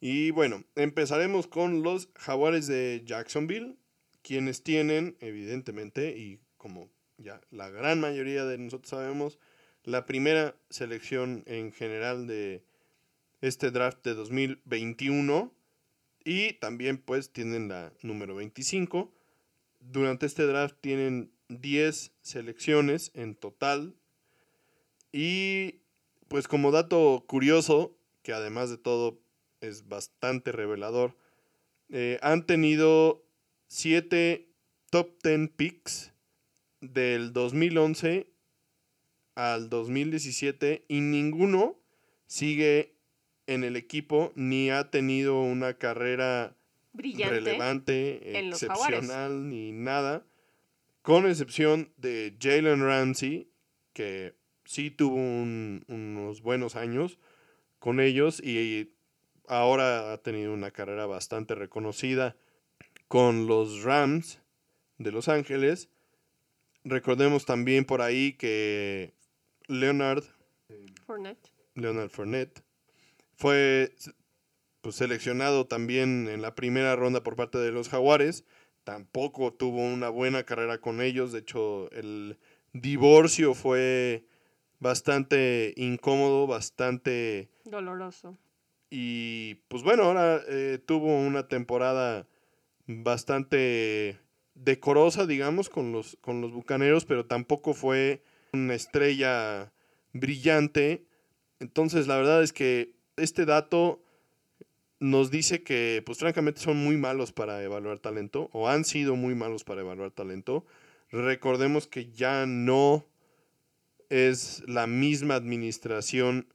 [0.00, 3.76] Y bueno, empezaremos con los jaguares de Jacksonville,
[4.22, 9.38] quienes tienen, evidentemente, y como ya la gran mayoría de nosotros sabemos,
[9.84, 12.64] la primera selección en general de
[13.42, 15.52] este draft de 2021
[16.24, 19.13] y también pues tienen la número 25
[19.90, 23.94] durante este draft tienen 10 selecciones en total.
[25.12, 25.80] Y
[26.28, 29.20] pues como dato curioso, que además de todo
[29.60, 31.16] es bastante revelador,
[31.90, 33.24] eh, han tenido
[33.68, 34.48] 7
[34.90, 36.12] top 10 picks
[36.80, 38.28] del 2011
[39.34, 41.76] al 2017 y ninguno
[42.26, 42.94] sigue
[43.46, 46.56] en el equipo ni ha tenido una carrera
[46.94, 50.24] relevante, excepcional ni nada.
[51.02, 53.48] Con excepción de Jalen Ramsey,
[53.92, 57.18] que sí tuvo unos buenos años
[57.78, 58.92] con ellos y
[59.46, 62.36] ahora ha tenido una carrera bastante reconocida
[63.08, 64.40] con los Rams
[64.98, 65.90] de Los Ángeles.
[66.84, 69.12] Recordemos también por ahí que
[69.66, 70.24] Leonard
[71.06, 72.62] Fournette, Leonard Fournette
[73.36, 73.94] fue
[74.84, 78.44] pues, seleccionado también en la primera ronda por parte de los Jaguares.
[78.84, 81.32] Tampoco tuvo una buena carrera con ellos.
[81.32, 82.38] De hecho, el
[82.74, 84.26] divorcio fue
[84.80, 88.36] bastante incómodo, bastante doloroso.
[88.90, 92.28] Y pues bueno, ahora eh, tuvo una temporada
[92.86, 94.20] bastante
[94.52, 99.72] decorosa, digamos, con los, con los Bucaneros, pero tampoco fue una estrella
[100.12, 101.06] brillante.
[101.58, 104.03] Entonces, la verdad es que este dato
[105.00, 109.34] nos dice que, pues francamente, son muy malos para evaluar talento, o han sido muy
[109.34, 110.64] malos para evaluar talento.
[111.10, 113.06] Recordemos que ya no
[114.08, 116.48] es la misma administración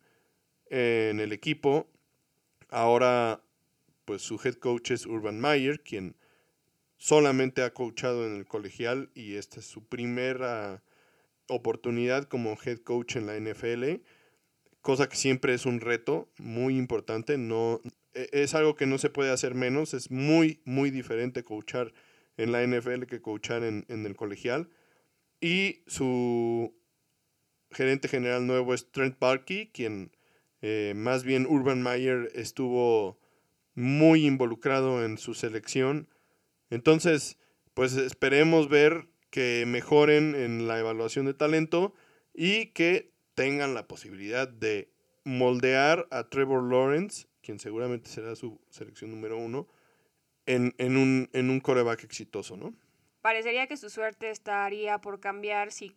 [0.70, 1.88] en el equipo.
[2.70, 3.42] Ahora,
[4.06, 6.16] pues su head coach es Urban Meyer, quien
[6.98, 10.84] solamente ha coachado en el colegial y esta es su primera
[11.48, 14.02] oportunidad como head coach en la NFL,
[14.82, 17.38] cosa que siempre es un reto muy importante.
[17.38, 17.82] No,
[18.14, 19.94] es algo que no se puede hacer menos.
[19.94, 21.94] Es muy, muy diferente coachar
[22.38, 24.70] en la NFL que coachar en, el colegial.
[25.42, 26.76] Y su
[27.72, 30.16] gerente general nuevo es Trent Barkey, quien
[30.62, 33.20] eh, más bien Urban Meyer estuvo
[33.76, 36.10] muy involucrado en su selección.
[36.70, 37.38] Entonces,
[37.74, 41.94] pues esperemos ver que mejoren en la evaluación de talento
[42.34, 44.92] y que tengan la posibilidad de
[45.24, 49.68] moldear a Trevor Lawrence quien seguramente será su selección número uno,
[50.46, 52.74] en, en, un, en un coreback exitoso, ¿no?
[53.22, 55.96] Parecería que su suerte estaría por cambiar si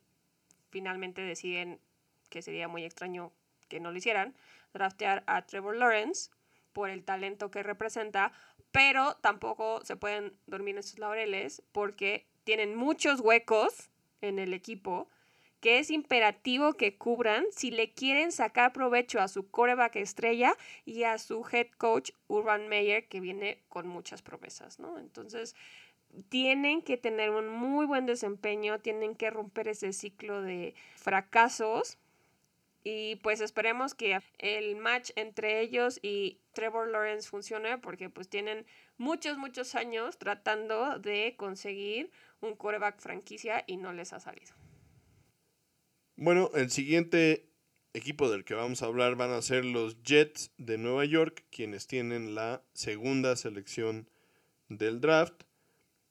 [0.70, 1.80] finalmente deciden,
[2.28, 3.32] que sería muy extraño
[3.68, 4.34] que no lo hicieran,
[4.72, 6.30] draftear a Trevor Lawrence
[6.72, 8.32] por el talento que representa,
[8.70, 13.90] pero tampoco se pueden dormir en sus laureles porque tienen muchos huecos
[14.20, 15.09] en el equipo
[15.62, 21.04] que es imperativo que cubran si le quieren sacar provecho a su coreback estrella y
[21.04, 24.98] a su head coach Urban Meyer, que viene con muchas promesas, ¿no?
[24.98, 25.54] Entonces,
[26.28, 31.96] tienen que tener un muy buen desempeño, tienen que romper ese ciclo de fracasos
[32.82, 38.66] y pues esperemos que el match entre ellos y Trevor Lawrence funcione porque pues tienen
[38.98, 42.10] muchos, muchos años tratando de conseguir
[42.40, 44.61] un coreback franquicia y no les ha salido.
[46.16, 47.48] Bueno, el siguiente
[47.94, 51.86] equipo del que vamos a hablar van a ser los Jets de Nueva York, quienes
[51.86, 54.08] tienen la segunda selección
[54.68, 55.44] del draft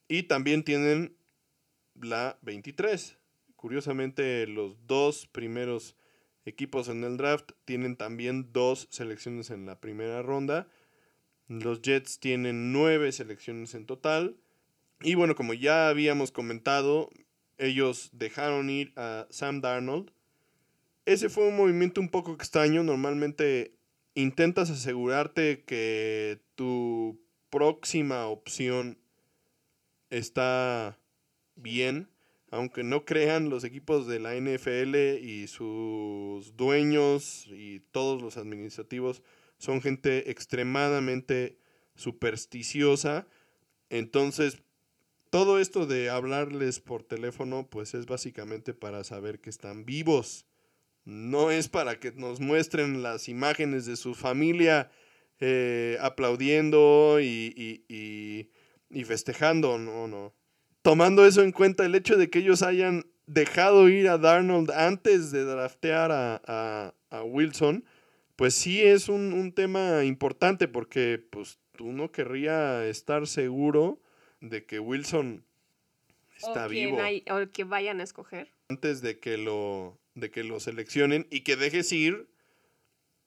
[0.08, 1.16] y también tienen
[1.94, 3.18] la 23.
[3.56, 5.96] Curiosamente, los dos primeros
[6.46, 10.68] equipos en el draft tienen también dos selecciones en la primera ronda.
[11.48, 14.36] Los Jets tienen nueve selecciones en total.
[15.02, 17.12] Y bueno, como ya habíamos comentado,
[17.62, 20.12] ellos dejaron ir a Sam Darnold.
[21.06, 22.84] Ese fue un movimiento un poco extraño.
[22.84, 23.76] Normalmente
[24.16, 28.98] intentas asegurarte que tu próxima opción
[30.10, 30.98] está
[31.56, 32.12] bien
[32.52, 39.24] aunque no crean los equipos de la NFL y sus dueños y todos los administrativos
[39.58, 41.58] son gente extremadamente
[41.96, 43.26] supersticiosa.
[43.90, 44.62] Entonces,
[45.32, 50.46] todo esto de hablarles por teléfono, pues es básicamente para saber que están vivos.
[51.04, 54.92] No es para que nos muestren las imágenes de su familia
[55.40, 58.52] eh, aplaudiendo y, y,
[58.92, 59.80] y festejando.
[59.80, 60.36] No, no
[60.82, 65.32] tomando eso en cuenta, el hecho de que ellos hayan dejado ir a Darnold antes
[65.32, 66.94] de draftear a,
[67.26, 67.84] Wilson,
[68.36, 74.02] pues sí es un, tema importante porque pues tú no querría estar seguro
[74.42, 75.46] de que Wilson
[76.36, 76.98] está vivo.
[77.30, 78.52] o que vayan a escoger.
[78.70, 82.28] Antes de que lo, de que lo seleccionen y que dejes ir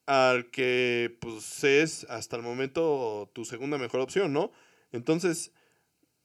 [0.07, 4.53] al que pues es hasta el momento tu segunda mejor opción, ¿no?
[4.93, 5.53] Entonces,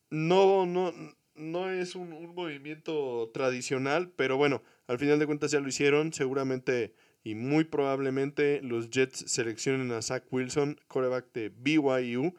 [0.09, 0.93] no, no,
[1.35, 6.11] no es un, movimiento tradicional, pero bueno, al final de cuentas ya lo hicieron.
[6.11, 12.33] Seguramente y muy probablemente los Jets seleccionen a Zach Wilson, coreback de BYU,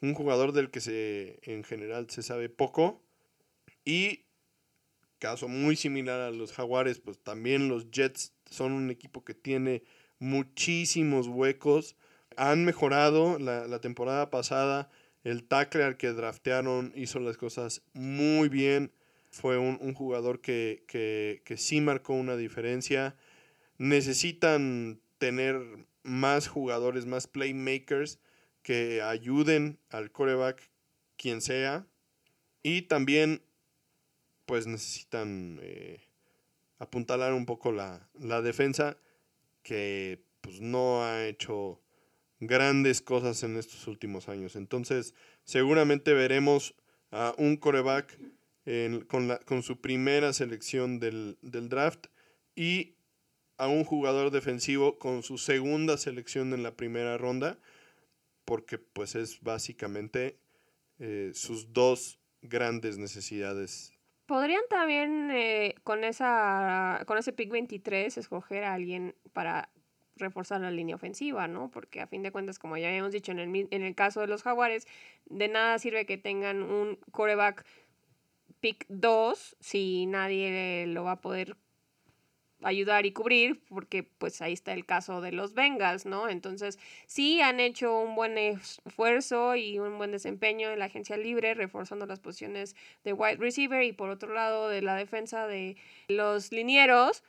[0.00, 3.02] un jugador del que se, en general se sabe poco.
[3.84, 4.24] Y
[5.18, 9.82] caso muy similar a los Jaguares, pues también los Jets son un equipo que tiene
[10.18, 11.96] muchísimos huecos.
[12.36, 14.90] Han mejorado la, la temporada pasada
[15.24, 18.92] el tackle al que draftearon hizo las cosas muy bien.
[19.30, 23.14] Fue un, jugador que, que, sí marcó una diferencia.
[23.76, 25.60] Necesitan tener
[26.02, 28.18] más jugadores, más playmakers
[28.68, 30.60] que ayuden al coreback,
[31.16, 31.86] quien sea.
[32.62, 33.40] Y también,
[34.44, 36.02] pues necesitan eh,
[36.78, 38.98] apuntalar un poco la, la defensa,
[39.62, 41.80] que pues no ha hecho
[42.40, 44.54] grandes cosas en estos últimos años.
[44.54, 45.14] Entonces,
[45.44, 46.74] seguramente veremos
[47.10, 48.18] a un coreback
[49.06, 52.08] con, la, con, su primera selección del, draft
[52.54, 52.96] y
[53.56, 57.58] a un jugador defensivo con su segunda selección en la primera ronda,
[58.48, 60.40] porque pues es básicamente
[60.98, 63.92] eh, sus dos grandes necesidades.
[64.24, 69.70] Podrían también eh, con, esa, con ese pick 23 escoger a alguien para
[70.16, 71.70] reforzar la línea ofensiva, ¿no?
[71.70, 74.28] Porque a fin de cuentas, como ya habíamos dicho en el, en el caso de
[74.28, 74.86] los Jaguares,
[75.26, 77.66] de nada sirve que tengan un coreback
[78.60, 81.58] pick 2 si nadie lo va a poder
[82.62, 86.28] ayudar y cubrir, porque pues ahí está el caso de los Bengals, ¿no?
[86.28, 91.54] Entonces, sí han hecho un buen esfuerzo y un buen desempeño en la agencia libre,
[91.54, 95.76] reforzando las posiciones de wide receiver y por otro lado de la defensa de
[96.08, 97.22] los linieros,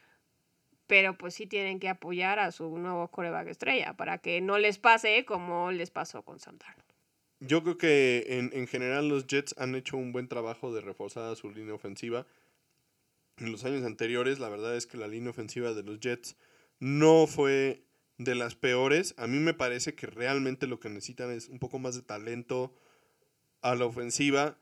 [0.89, 4.79] pero pues sí tienen que apoyar a su nuevo coreback estrella para que no les
[4.79, 6.57] pase como les pasó con Sam
[7.39, 11.51] Yo creo que en, general los Jets han hecho un buen trabajo de reforzar su
[11.51, 12.25] línea ofensiva.
[13.39, 16.35] En los años anteriores, la verdad es que la línea ofensiva de los Jets
[16.79, 17.85] no fue
[18.17, 19.13] de las peores.
[19.17, 22.75] A mí me parece que realmente lo que necesitan es un poco más de talento
[23.61, 24.57] a la ofensiva.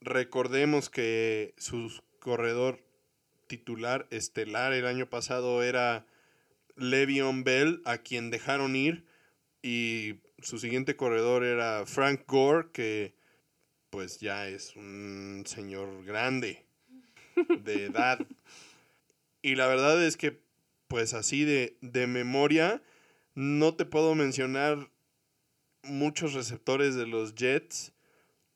[0.00, 2.84] Recordemos que su corredor
[3.46, 6.04] titular estelar el año pasado era
[6.74, 9.06] Le'Veon Bell, a quien dejaron ir
[9.62, 13.14] y su siguiente corredor era Frank Gore, que
[13.90, 16.65] pues ya es un señor grande
[17.64, 18.18] de edad.
[19.42, 20.40] y la verdad es que
[20.88, 22.82] pues así de, de memoria
[23.34, 24.90] no te puedo mencionar
[25.82, 27.92] muchos receptores de los Jets.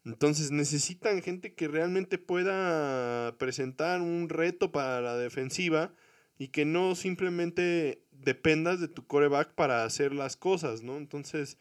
[0.05, 5.93] Entonces necesitan gente que realmente pueda presentar un reto para la defensiva
[6.39, 10.97] y que no simplemente dependas de tu coreback para hacer las cosas, ¿no?
[10.97, 11.59] Entonces,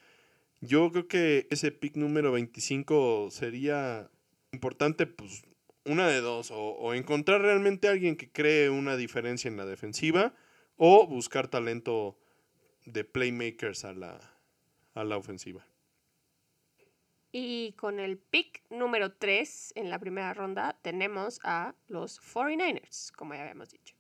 [0.61, 4.09] yo creo que ese pick número 25 sería
[4.53, 5.43] importante, pues,
[5.91, 10.33] una de dos, o, encontrar realmente a alguien que cree una diferencia en la defensiva,
[10.77, 12.17] o buscar talento
[12.85, 14.19] de playmakers a la,
[14.93, 15.65] a la ofensiva.
[17.31, 23.35] Y con el pick número 3 en la primera ronda tenemos a los 49ers, como
[23.35, 23.99] ya habíamos dicho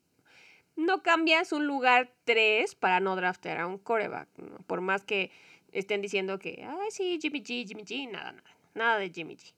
[0.79, 4.29] no cambias un lugar 3 para no draftear a un coreback.
[4.65, 5.29] Por más que
[5.73, 9.53] estén diciendo que, ay, sí, Jimmy G, Jimmy G, nada, nada, nada de Jimmy G.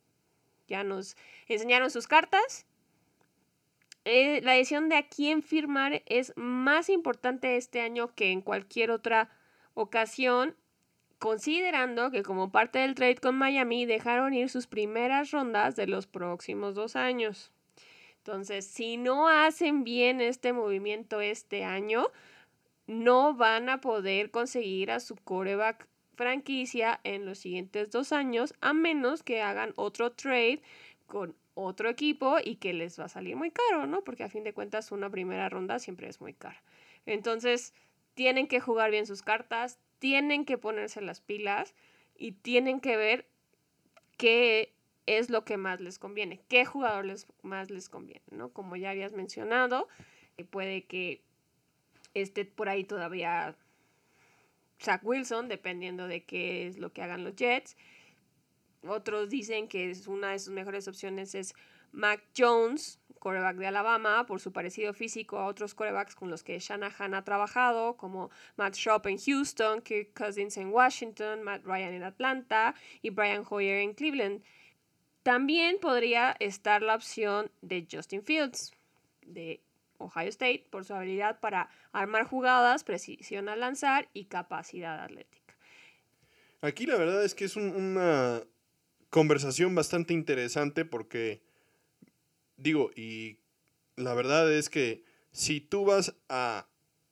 [0.72, 1.18] Ya nos
[1.50, 2.66] enseñaron sus cartas.
[4.06, 8.90] Eh, la decisión de a quién firmar es más importante este año que en cualquier
[8.90, 9.30] otra
[9.74, 10.56] ocasión,
[11.20, 16.08] considerando que como parte del trade con Miami dejaron ir sus primeras rondas de los
[16.08, 17.52] próximos dos años.
[18.20, 22.08] Entonces, si no hacen bien este movimiento este año,
[22.88, 25.86] no van a poder conseguir a su coreback
[26.16, 30.62] franquicia en los siguientes dos años, a menos que hagan otro trade
[31.08, 34.04] con otro equipo y que les va a salir muy caro, ¿no?
[34.04, 36.62] Porque a fin de cuentas una primera ronda siempre es muy cara.
[37.06, 37.74] Entonces,
[38.14, 41.74] tienen que jugar bien sus cartas, tienen que ponerse las pilas
[42.18, 43.28] y tienen que ver
[44.18, 44.74] qué
[45.06, 48.50] es lo que más les conviene, qué jugador les, más les conviene, ¿no?
[48.50, 49.88] Como ya habías mencionado,
[50.38, 51.22] eh, puede que
[52.14, 53.56] esté por ahí todavía
[54.82, 57.78] Zach Wilson, dependiendo de qué es lo que hagan los Jets.
[58.88, 61.54] Otros dicen que es una de sus mejores opciones es
[61.92, 66.58] Mac Jones, coreback de Alabama, por su parecido físico a otros corebacks con los que
[66.58, 72.04] Shanahan ha trabajado, como Matt Schaub en Houston, Kirk Cousins en Washington, Matt Ryan en
[72.04, 72.74] Atlanta
[73.04, 74.42] y Brian Hoyer en Cleveland.
[75.22, 78.72] También podría estar la opción de Justin Fields
[79.22, 79.62] de
[80.04, 85.56] Ohio State por su habilidad para armar jugadas, precisión al lanzar y capacidad atlética.
[86.62, 88.44] Aquí la verdad es que es una
[89.10, 91.42] conversación bastante interesante porque,
[92.58, 93.40] digo, y
[93.96, 96.68] la verdad es que si tú vas a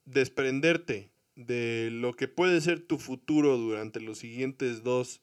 [0.05, 5.21] desprenderte de lo que puede ser tu futuro durante los siguientes dos,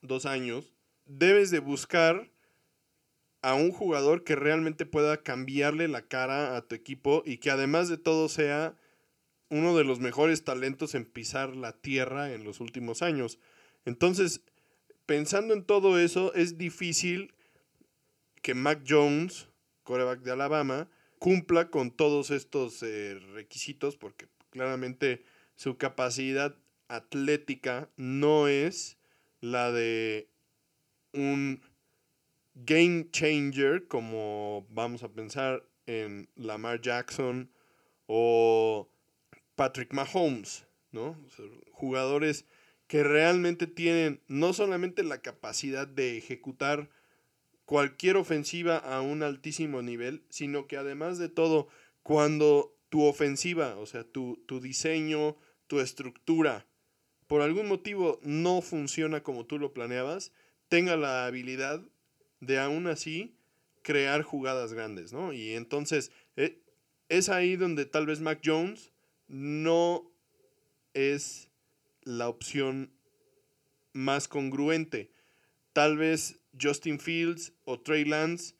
[0.00, 0.72] dos años,
[1.06, 2.29] debes de buscar
[3.42, 7.88] a un jugador que realmente pueda cambiarle la cara a tu equipo y que además
[7.88, 8.76] de todo sea
[9.48, 13.38] uno de los mejores talentos en pisar la tierra en los últimos años.
[13.84, 14.42] Entonces,
[15.06, 17.34] pensando en todo eso, es difícil
[18.42, 19.48] que Mac Jones,
[19.82, 20.88] coreback de Alabama,
[21.18, 25.22] cumpla con todos estos eh, requisitos porque claramente
[25.56, 26.56] su capacidad
[26.88, 28.98] atlética no es
[29.40, 30.28] la de
[31.12, 31.60] un
[32.64, 37.50] game changer, como vamos a pensar en Lamar Jackson
[38.06, 38.90] o
[39.54, 41.16] Patrick Mahomes, ¿no?
[41.72, 42.46] jugadores
[42.86, 46.90] que realmente tienen no solamente la capacidad de ejecutar
[47.64, 51.68] cualquier ofensiva a un altísimo nivel, sino que además de todo,
[52.02, 55.36] cuando tu ofensiva, o sea, tu, tu diseño,
[55.68, 56.66] tu estructura,
[57.28, 60.32] por algún motivo no funciona como tú lo planeabas,
[60.68, 61.80] tenga la habilidad
[62.40, 63.36] de aún así
[63.82, 65.32] crear jugadas grandes, ¿no?
[65.32, 66.60] Y entonces eh,
[67.08, 68.92] es ahí donde tal vez Mac Jones
[69.28, 70.10] no
[70.94, 71.48] es
[72.02, 72.92] la opción
[73.92, 75.10] más congruente.
[75.72, 78.54] Tal vez Justin Fields o Trey Lance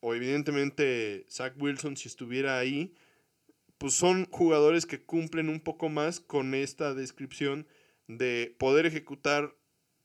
[0.00, 2.94] o evidentemente Zach Wilson si estuviera ahí,
[3.78, 7.66] pues son jugadores que cumplen un poco más con esta descripción
[8.08, 9.54] de poder ejecutar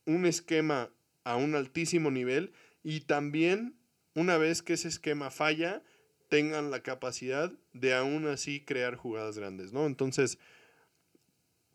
[0.06, 0.92] un esquema
[1.24, 2.54] a un altísimo nivel
[2.90, 3.76] y también
[4.14, 5.84] una vez que ese esquema falla,
[6.30, 9.86] tengan la capacidad de aún así crear jugadas grandes, ¿no?
[9.88, 10.40] Entonces,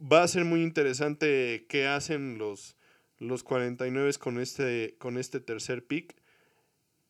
[0.01, 2.77] va a ser muy interesante qué hacen los,
[3.19, 6.17] los 49 con este, con este tercer pick.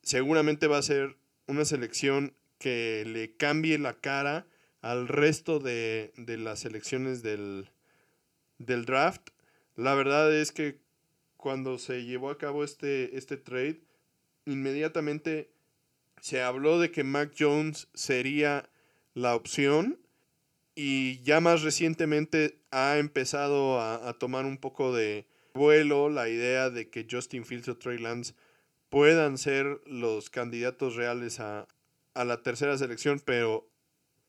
[0.01, 1.15] Seguramente va a ser
[1.47, 4.47] una selección que le cambie la cara
[4.81, 7.71] al resto de, de las selecciones del,
[8.57, 9.29] del draft.
[9.77, 10.81] La verdad es que
[11.37, 13.81] cuando se llevó a cabo este, este trade,
[14.45, 15.51] inmediatamente
[16.21, 18.69] se habló de que Mac Jones sería
[19.13, 19.99] la opción
[20.75, 26.69] Y ya más recientemente ha empezado a, a tomar un poco de vuelo la idea
[26.69, 28.33] de que Justin Fields o Trey Lance
[28.89, 31.67] puedan ser los candidatos reales a,
[32.13, 33.69] a la tercera selección, pero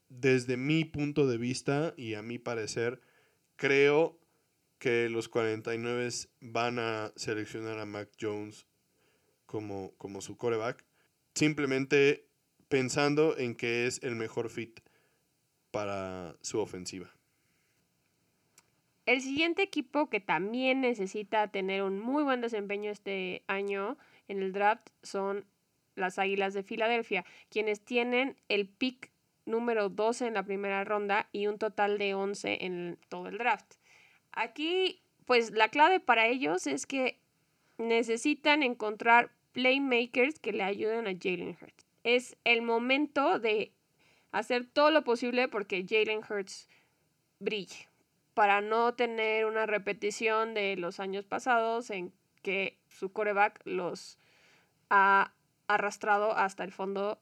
[0.08, 3.00] desde mi punto de vista y a mi parecer,
[3.56, 4.18] creo
[4.78, 6.08] que los 49
[6.40, 8.66] van a seleccionar a Mac Jones
[9.54, 10.84] como, como su coreback,
[11.32, 12.26] simplemente
[12.68, 14.80] pensando en que es el mejor fit
[15.70, 17.08] para su ofensiva.
[19.06, 23.96] El siguiente equipo que también necesita tener un muy buen desempeño este año
[24.26, 25.44] en el draft son
[25.94, 29.12] las Águilas de Filadelfia, quienes tienen el pick
[29.46, 33.74] número 12 en la primera ronda y un total de 11 en todo el draft.
[34.32, 37.20] Aquí, pues la clave para ellos es que
[37.78, 41.86] necesitan encontrar playmakers que le ayuden a Jalen Hurts.
[42.02, 43.72] Es el momento de
[44.30, 46.68] hacer todo lo posible porque Jalen Hurts
[47.38, 47.88] brille,
[48.34, 54.18] para no tener una repetición de los años pasados en que su coreback los
[54.90, 55.32] ha
[55.66, 57.18] arrastrado hasta el fondo.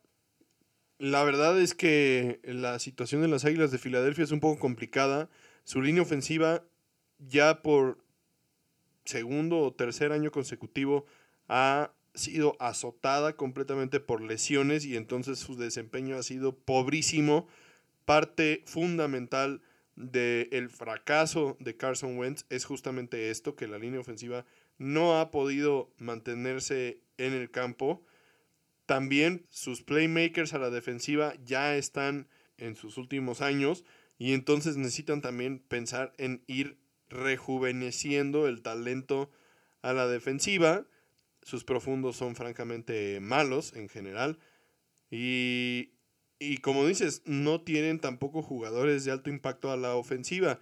[0.99, 5.29] La verdad es que la situación de las Águilas de Filadelfia es un poco complicada.
[5.65, 6.65] Su línea ofensiva
[7.19, 7.99] ya por
[9.05, 11.05] segundo o tercer año consecutivo
[11.49, 17.49] ha sido azotada completamente por lesiones y entonces su desempeño ha sido pobrísimo.
[18.05, 19.63] Parte fundamental
[19.97, 24.45] del fracaso de Carson Wentz es justamente esto, que la línea ofensiva
[24.79, 28.05] no ha podido mantenerse en el campo.
[28.87, 33.85] También sus playmakers a la defensiva ya están en sus últimos años
[34.19, 39.31] y entonces necesitan también pensar en ir rejuveneciendo el talento
[39.83, 40.87] a la defensiva.
[41.43, 44.39] Sus profundos son francamente malos en general.
[45.11, 45.95] Y,
[46.39, 50.61] y como dices, no tienen tampoco jugadores de alto impacto a la ofensiva.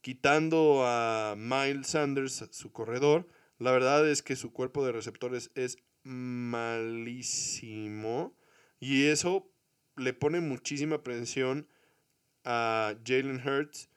[0.00, 5.78] Quitando a Miles Sanders, su corredor, la verdad es que su cuerpo de receptores es
[6.02, 7.14] malísimo.
[8.80, 9.52] Y eso
[9.96, 11.68] le pone muchísima presión
[12.44, 13.90] a Jalen Hurts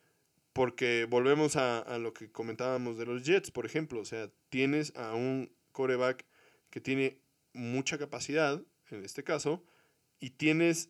[0.53, 3.99] porque volvemos a, a, lo que comentábamos de los Jets, por ejemplo.
[3.99, 6.26] O sea, tienes a un coreback
[6.71, 7.19] que tiene
[7.53, 9.63] mucha capacidad, en este caso,
[10.19, 10.89] y tienes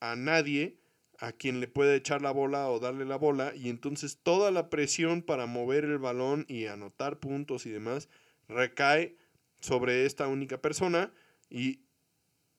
[0.00, 0.78] a nadie
[1.18, 4.68] a quien le pueda echar la bola o darle la bola, y entonces toda la
[4.68, 8.08] presión para mover el balón y anotar puntos y demás
[8.48, 9.16] recae
[9.60, 11.10] sobre esta única persona
[11.48, 11.80] y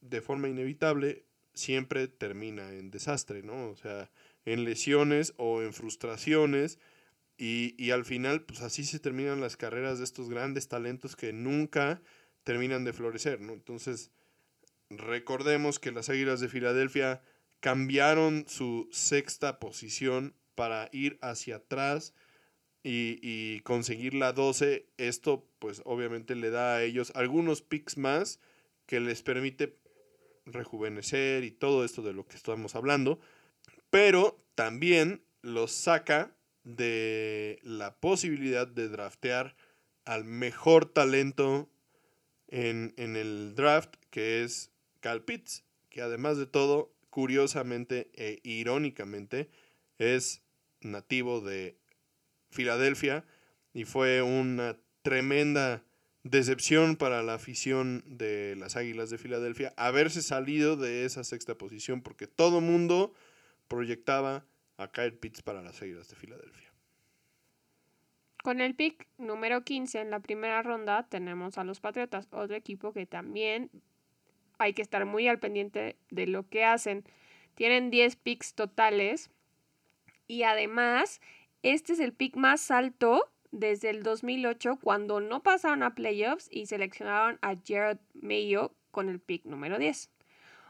[0.01, 3.69] de forma inevitable siempre termina en desastre, ¿no?
[3.69, 4.09] O sea,
[4.45, 6.79] en lesiones o en frustraciones.
[7.37, 11.33] Y, y, al final, pues así se terminan las carreras de estos grandes talentos que
[11.33, 12.01] nunca
[12.43, 13.53] terminan de florecer, ¿no?
[13.53, 14.11] Entonces,
[14.89, 17.21] recordemos que las Águilas de Filadelfia
[17.59, 22.13] cambiaron su sexta posición para ir hacia atrás
[22.83, 24.87] y, y conseguir la 12.
[24.97, 28.39] Esto, pues obviamente le da a ellos algunos picks más
[28.85, 29.77] que les permite
[30.45, 33.19] rejuvenecer y todo esto de lo que estamos hablando
[33.95, 36.34] pero también los saca
[36.65, 39.55] de la posibilidad de draftear
[40.03, 41.69] al mejor talento
[42.47, 49.49] en, el draft, que es Cal Pitts, que además de todo, curiosamente e irónicamente,
[49.97, 50.41] es
[50.81, 51.77] nativo de
[52.49, 53.25] Filadelfia
[53.73, 55.83] y fue una tremenda
[56.23, 62.01] decepción para la afición de las Águilas de Filadelfia haberse salido de esa sexta posición
[62.01, 63.13] porque todo mundo
[63.67, 64.45] proyectaba
[64.77, 66.71] a Kyle Pitts para las Águilas de Filadelfia.
[68.43, 72.93] Con el pick número 15 en la primera ronda tenemos a los Patriotas, otro equipo
[72.93, 73.71] que también
[74.59, 77.03] hay que estar muy al pendiente de lo que hacen.
[77.55, 79.31] Tienen 10 picks totales
[80.27, 81.21] y además
[81.63, 86.67] este es el pick más alto desde el 2008 cuando no pasaron a playoffs y
[86.67, 90.11] seleccionaron a Jared Mayo con el pick número 10.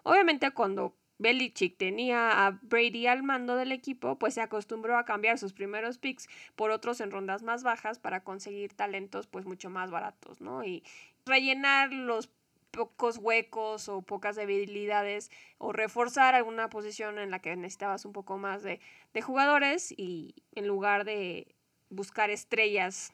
[0.04, 5.38] Obviamente cuando Belichick tenía a Brady al mando del equipo, pues se acostumbró a cambiar
[5.38, 9.92] sus primeros picks por otros en rondas más bajas para conseguir talentos pues mucho más
[9.92, 10.64] baratos, ¿no?
[10.64, 10.84] Y
[11.26, 12.30] rellenar los
[12.72, 18.38] pocos huecos o pocas debilidades o reforzar alguna posición en la que necesitabas un poco
[18.38, 18.82] más de,
[19.14, 21.56] de jugadores y en lugar de
[21.90, 23.14] buscar estrellas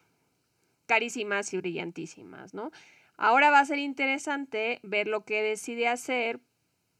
[0.86, 2.72] carísimas y brillantísimas, ¿no?
[3.16, 6.40] Ahora va a ser interesante ver lo que decide hacer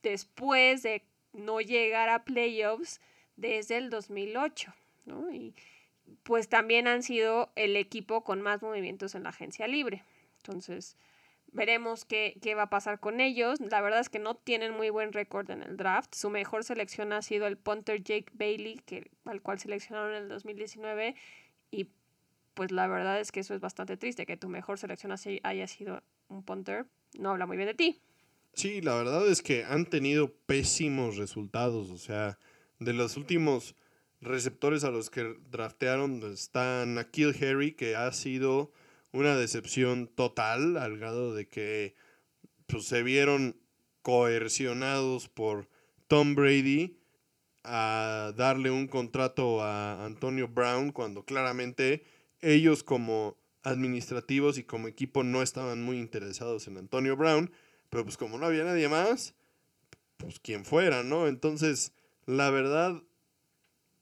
[0.03, 3.01] después de no llegar a playoffs
[3.37, 4.75] desde el 2008,
[5.07, 5.33] ¿no?
[5.33, 5.55] Y
[6.23, 10.05] pues también han sido el equipo con más movimientos en la agencia libre.
[10.39, 10.97] Entonces,
[11.53, 13.61] Veremos qué, qué, va a pasar con ellos.
[13.61, 16.15] La verdad es que no tienen muy buen récord en el draft.
[16.15, 20.29] Su mejor selección ha sido el punter Jake Bailey, que, al cual seleccionaron en el
[20.31, 21.15] 2019.
[21.71, 21.89] Y
[22.55, 26.03] pues la verdad es que eso es bastante triste, que tu mejor selección haya sido
[26.29, 26.87] un punter.
[27.19, 28.01] No habla muy bien de ti.
[28.55, 31.91] Sí, la verdad es que han tenido pésimos resultados.
[31.91, 32.39] O sea,
[32.79, 33.75] de los últimos
[34.21, 38.73] receptores a los que draftearon está Nakil Harry, que ha sido
[39.13, 41.95] una decepción total al grado de que
[42.67, 43.57] pues, se vieron
[44.03, 45.69] coercionados por
[46.09, 46.99] Tom Brady
[47.65, 52.05] a darle un contrato a Antonio Brown cuando claramente
[52.41, 57.53] ellos como administrativos y como equipo no estaban muy interesados en Antonio Brown,
[57.93, 59.35] pero pues como no había nadie más,
[60.17, 61.29] pues quien fuera, ¿no?
[61.29, 61.93] Entonces,
[62.25, 63.03] la verdad,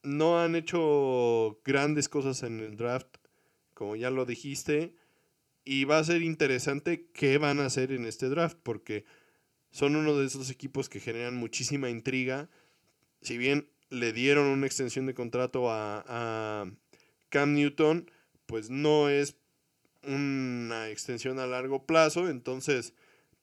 [0.01, 3.17] no han hecho grandes cosas en el draft,
[3.73, 4.95] como ya lo dijiste.
[5.65, 9.03] Y va a ser interesante qué van a hacer en este draft, porque
[9.71, 12.49] son uno de esos equipos que generan muchísima intriga.
[13.21, 16.65] Si bien le dieron una extensión de contrato a,
[17.27, 18.09] Cam Newton,
[18.45, 19.35] pues no es
[20.07, 22.93] una extensión a largo plazo, entonces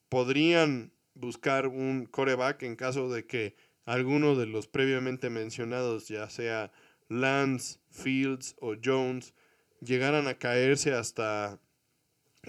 [0.08, 6.72] podrían buscar un coreback en caso de que alguno de los previamente mencionados, ya sea
[7.08, 9.34] Lance, Fields o Jones,
[9.80, 11.60] llegaran a caerse hasta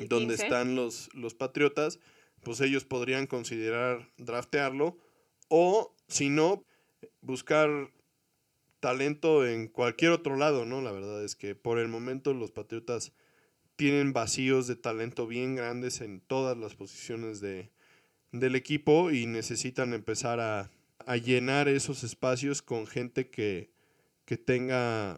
[0.07, 1.99] donde están los, los Patriotas,
[2.43, 4.97] pues ellos podrían considerar draftearlo
[5.47, 6.65] o si no,
[7.21, 7.91] buscar
[8.79, 10.81] talento en cualquier otro lado, ¿no?
[10.81, 13.13] La verdad es que por el momento los Patriotas
[13.79, 17.71] tienen vacíos de talento bien grandes en todas las posiciones de,
[18.33, 20.69] del equipo y necesitan empezar a,
[21.05, 23.71] a llenar esos espacios con gente que,
[24.25, 25.17] que tenga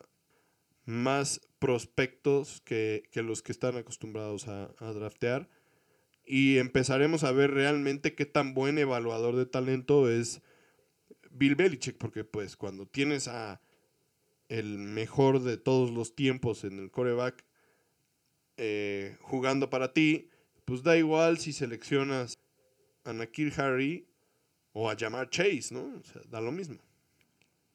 [0.86, 5.50] más prospectos que, los que están acostumbrados a, draftear.
[6.24, 10.44] Y empezaremos a ver realmente qué tan buen evaluador de talento es
[11.32, 13.60] Bill Belichick, porque pues cuando tienes a
[14.50, 17.44] el mejor de todos los tiempos en el coreback
[18.64, 20.30] eh, jugando para ti,
[20.66, 22.38] pues da igual si seleccionas
[23.04, 24.08] a Nakir Harry
[24.72, 25.98] o a llamar Chase, ¿no?
[26.00, 26.78] O sea, da lo mismo.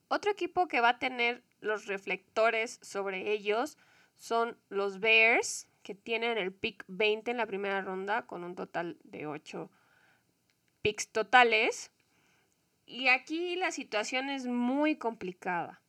[0.06, 3.76] Otro equipo que va a tener los reflectores sobre ellos
[4.14, 8.96] son los Bears, que tienen el pick 20 en la primera ronda con un total
[9.02, 9.68] de 8
[10.82, 11.90] picks totales.
[12.86, 15.82] Y aquí la situación es muy complicada.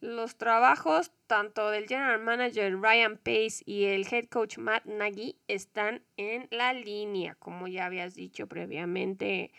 [0.00, 6.02] Los trabajos tanto del general manager Ryan Pace y el head coach Matt Nagy están
[6.16, 9.52] en la línea, como ya habías dicho previamente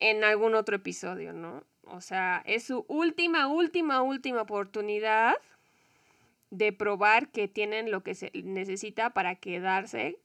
[0.00, 1.62] en algún otro episodio, ¿no?
[1.84, 5.36] O sea, es su última, última, última oportunidad
[6.50, 10.18] de probar que tienen lo que se necesita para quedarse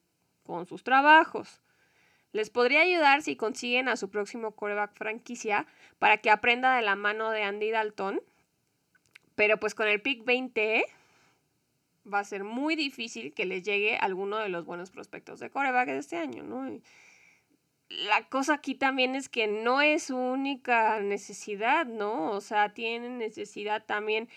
[0.43, 1.61] con sus trabajos.
[2.31, 5.65] Les podría ayudar si consiguen a su próximo coreback franquicia
[5.97, 8.21] para que aprenda de la mano de Andy Dalton.
[9.39, 10.83] Pero pues con el pick 20
[12.13, 15.87] va a ser muy difícil que les llegue alguno de los buenos prospectos de coreback
[15.87, 16.77] de este año, ¿no?
[17.87, 22.31] la cosa aquí también es que no es su única necesidad, ¿no?
[22.31, 24.27] O sea, tienen necesidad también,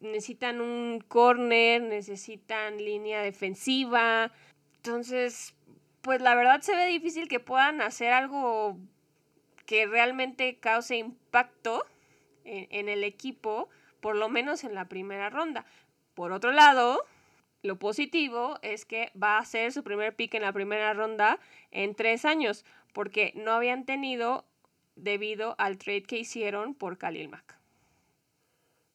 [0.00, 4.32] necesitan un corner, necesitan línea defensiva.
[4.74, 5.54] Entonces,
[6.02, 8.76] pues la verdad se ve difícil que puedan hacer algo
[9.66, 11.86] que realmente cause impacto
[12.44, 13.68] en, en el equipo,
[14.00, 15.64] por lo menos en la primera ronda.
[16.14, 17.04] Por otro lado,
[17.62, 21.38] lo positivo es que va a ser su primer pick en la primera ronda
[21.70, 24.44] en tres años porque no habían tenido
[24.96, 27.56] debido al trade que hicieron por Khalil Mack.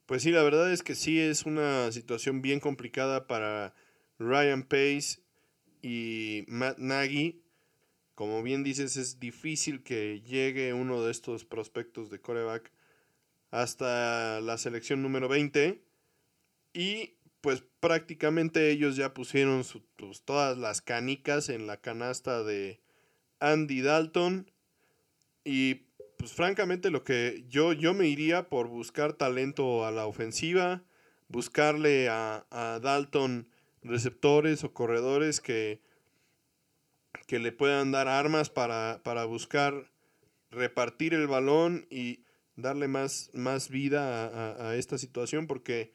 [0.06, 3.74] Pues sí, la verdad es que sí es una situación bien complicada para
[4.20, 5.20] Ryan Pace
[5.82, 7.42] y Matt Nagy.
[8.16, 12.72] Como bien dices, es difícil que llegue uno de estos prospectos de coreback
[13.54, 15.82] hasta la selección número 20.
[16.74, 19.64] Y pues prácticamente ellos ya pusieron
[19.96, 22.82] pues, todas las canicas en la canasta de,
[23.44, 24.50] Andy Dalton.
[25.44, 25.86] Y
[26.18, 30.84] pues francamente lo que yo, yo me iría por buscar talento a la ofensiva,
[31.28, 32.46] buscarle a,
[32.82, 33.50] Dalton
[33.82, 35.82] receptores o corredores que,
[37.28, 39.92] que le puedan dar armas para, buscar
[40.50, 42.24] repartir el balón y
[42.56, 45.94] darle más, más vida a, a, esta situación porque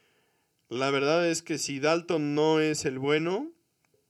[0.69, 3.53] la verdad es que si Dalton no es el bueno,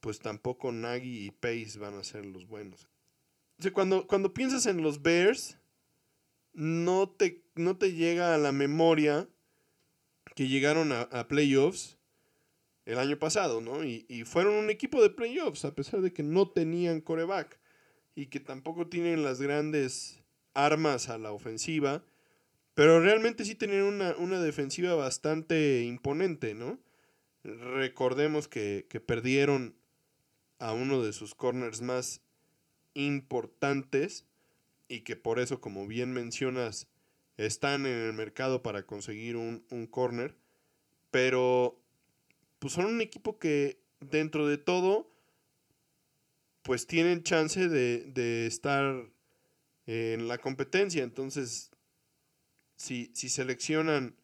[0.00, 2.88] pues tampoco Nagy y Pace van a ser los buenos
[3.72, 5.58] cuando, cuando piensas en los Bears,
[6.52, 9.28] no te, no te llega a la memoria
[10.34, 11.98] que llegaron a, playoffs
[12.84, 13.84] el año pasado, ¿no?
[13.84, 17.58] Y, y fueron un equipo de playoffs, a pesar de que no tenían coreback
[18.14, 20.22] y que tampoco tienen las grandes
[20.54, 22.04] armas a la ofensiva,
[22.78, 26.78] pero realmente sí tenían una, una defensiva bastante imponente, ¿no?
[27.42, 29.74] Recordemos que, que perdieron
[30.60, 32.20] a uno de sus corners más
[32.94, 34.26] importantes
[34.86, 36.86] y que por eso, como bien mencionas,
[37.36, 40.36] están en el mercado para conseguir un, un corner,
[41.10, 41.82] pero
[42.60, 45.10] pues son un equipo que dentro de todo,
[46.62, 49.04] pues tienen chance de, de estar
[49.86, 51.02] en la competencia.
[51.02, 51.67] Entonces,
[52.78, 54.16] si, si seleccionan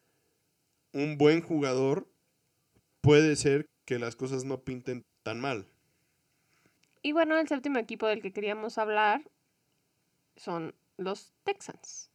[0.93, 2.07] un buen jugador,
[3.01, 5.67] puede ser que las cosas no pinten tan mal.
[7.03, 9.29] Y bueno, el séptimo equipo del que queríamos hablar
[10.37, 12.09] son los Texans.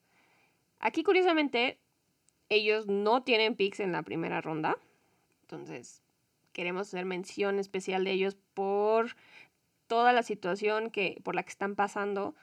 [0.80, 1.78] Aquí, curiosamente,
[2.48, 4.76] ellos no tienen picks en la primera ronda.
[5.42, 6.02] Entonces,
[6.52, 9.14] queremos hacer mención especial de ellos por
[9.86, 12.34] toda la situación que, por la que están pasando.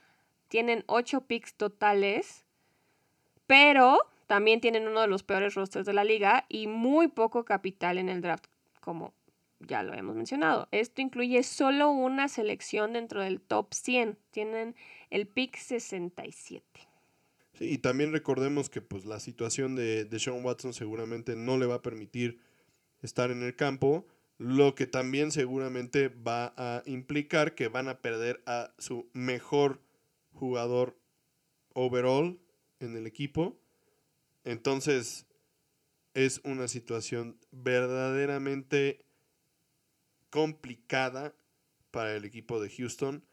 [0.48, 2.46] Tienen ocho picks totales,
[3.48, 7.98] pero también tienen uno de los peores rosters de la liga y muy poco capital
[7.98, 8.46] en el draft,
[8.82, 9.14] como
[9.60, 10.68] ya lo hemos mencionado.
[10.72, 14.18] Esto incluye solo una selección dentro del top 100.
[14.32, 14.76] Tienen
[15.10, 16.64] el pick 67.
[17.54, 21.66] Sí, y también recordemos que pues, la situación de, de Sean Watson seguramente no le
[21.66, 22.40] va a permitir
[23.02, 24.06] estar en el campo,
[24.38, 29.82] lo que también seguramente va a implicar que van a perder a su mejor
[30.34, 31.00] jugador
[31.74, 32.40] overall
[32.80, 33.60] en el equipo.
[34.44, 35.26] Entonces,
[36.14, 39.06] es una situación verdaderamente
[40.30, 41.36] complicada
[41.92, 43.24] para el equipo de Houston.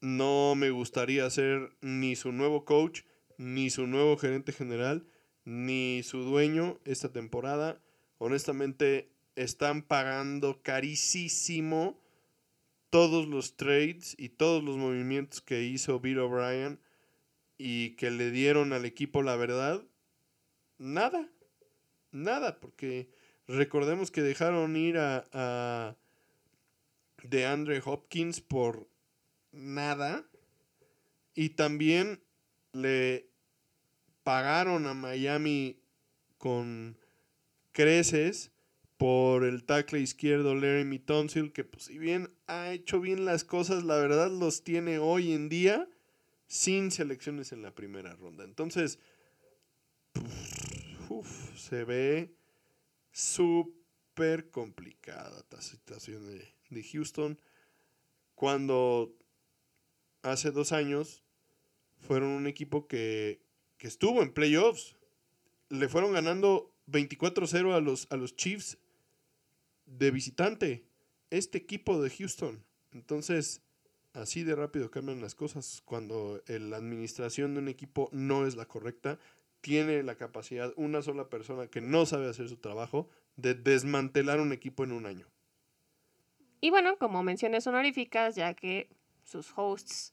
[0.00, 3.02] No me gustaría ser ni su nuevo coach,
[3.38, 5.06] ni su nuevo gerente general,
[5.44, 7.80] ni su dueño esta temporada.
[8.18, 12.00] Honestamente, están pagando carísimo
[12.90, 16.80] todos los trades y todos los movimientos que hizo Bill O'Brien
[17.58, 19.82] y que le dieron al equipo la verdad.
[20.78, 21.28] Nada,
[22.10, 23.08] nada, porque
[23.46, 25.96] Recordemos que dejaron ir a, a
[27.22, 28.88] DeAndre Hopkins por
[29.52, 30.24] nada.
[31.34, 32.22] Y también
[32.72, 33.28] le
[34.22, 35.78] pagaron a Miami
[36.38, 36.96] con
[37.72, 38.50] creces
[38.96, 43.82] por el tackle izquierdo Larry Tonsil, que pues si bien ha hecho bien las cosas,
[43.82, 45.88] la verdad los tiene hoy en día
[46.54, 48.44] sin selecciones en la primera ronda.
[48.44, 49.00] Entonces,
[51.56, 52.32] se ve
[53.10, 57.40] súper complicada la situación de, Houston.
[58.36, 59.16] Cuando
[60.22, 61.24] hace dos años
[61.98, 63.40] fueron un equipo que,
[63.76, 64.94] que estuvo en playoffs.
[65.70, 68.78] Le fueron ganando 24-0 a los, a los Chiefs
[69.86, 70.84] de visitante.
[71.30, 72.64] Este equipo de Houston.
[72.92, 73.60] Entonces,
[74.14, 78.66] así de rápido cambian las cosas cuando la administración de un equipo no es la
[78.66, 79.18] correcta
[79.64, 84.52] tiene la capacidad, una sola persona que no sabe hacer su trabajo, de desmantelar un
[84.52, 85.26] equipo en un año.
[86.60, 88.90] Y bueno, como menciones honoríficas, ya que
[89.22, 90.12] sus hosts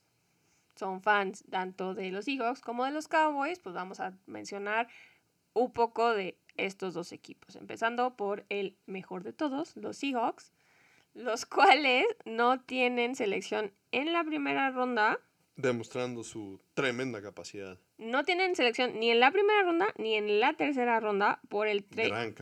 [0.76, 4.88] son fans tanto de los Seahawks como de los Cowboys, pues vamos a mencionar
[5.54, 10.54] un poco de estos dos equipos, empezando por el mejor de todos, los Seahawks,
[11.14, 15.20] los cuales no tienen selección en la primera ronda.
[15.56, 20.54] Demostrando su tremenda capacidad no tienen selección ni en la primera ronda ni en la
[20.54, 22.34] tercera ronda por el trade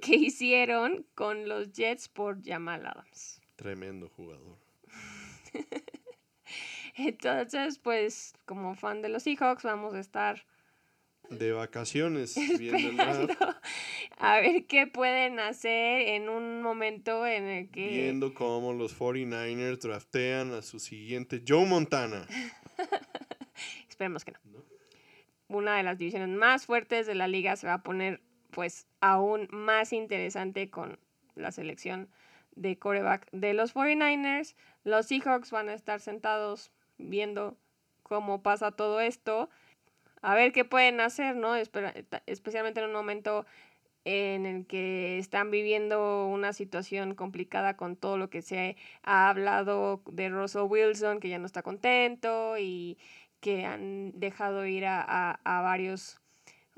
[0.00, 3.40] que hicieron con los Jets por Jamal Adams.
[3.56, 4.56] Tremendo jugador.
[6.94, 10.46] Entonces, pues, como fan de los Seahawks, vamos a estar
[11.30, 12.96] de vacaciones viendo el
[14.20, 17.88] A ver qué pueden hacer en un momento en el que.
[17.88, 22.26] Viendo cómo los 49ers draftean a su siguiente Joe Montana.
[23.88, 24.38] Esperemos que no
[25.48, 29.48] una de las divisiones más fuertes de la liga se va a poner pues aún
[29.50, 30.98] más interesante con
[31.34, 32.08] la selección
[32.54, 34.54] de coreback de los 49ers.
[34.84, 37.56] Los Seahawks van a estar sentados viendo
[38.02, 39.48] cómo pasa todo esto,
[40.22, 41.54] a ver qué pueden hacer, ¿no?
[41.54, 43.46] especialmente en un momento
[44.10, 50.00] en el que están viviendo una situación complicada con todo lo que se ha hablado
[50.10, 52.96] de Russell Wilson, que ya no está contento y
[53.40, 56.18] que han dejado ir a, varios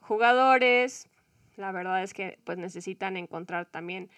[0.02, 1.08] jugadores.
[1.54, 4.10] La verdad es que pues necesitan encontrar también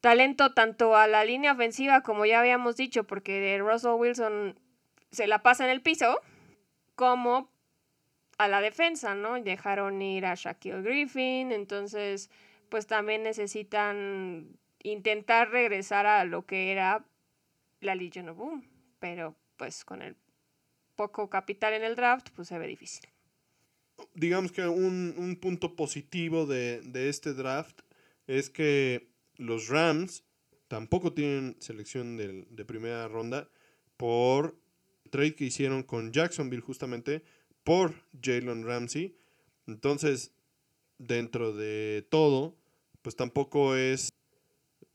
[0.00, 4.58] talento tanto a la línea ofensiva como ya habíamos dicho, porque Russell Wilson
[5.12, 6.18] se la pasa en el piso,
[6.96, 7.51] como
[8.42, 9.40] a la defensa, ¿no?
[9.40, 12.30] Dejaron ir a Shaquille Griffin, entonces
[12.68, 17.04] pues también necesitan intentar regresar a lo que era
[17.80, 18.64] la Legion of Boom,
[18.98, 20.16] pero pues con el
[20.96, 23.08] poco capital en el draft, pues se ve difícil.
[24.14, 27.80] Digamos que un, punto positivo de, de este draft
[28.26, 30.24] es que los Rams
[30.66, 33.48] tampoco tienen selección de, de primera ronda
[33.96, 34.58] por
[35.10, 37.22] trade que hicieron con Jacksonville justamente
[37.64, 39.16] por Jalen Ramsey.
[39.66, 40.32] Entonces,
[40.98, 42.56] dentro de todo,
[43.02, 44.12] pues tampoco es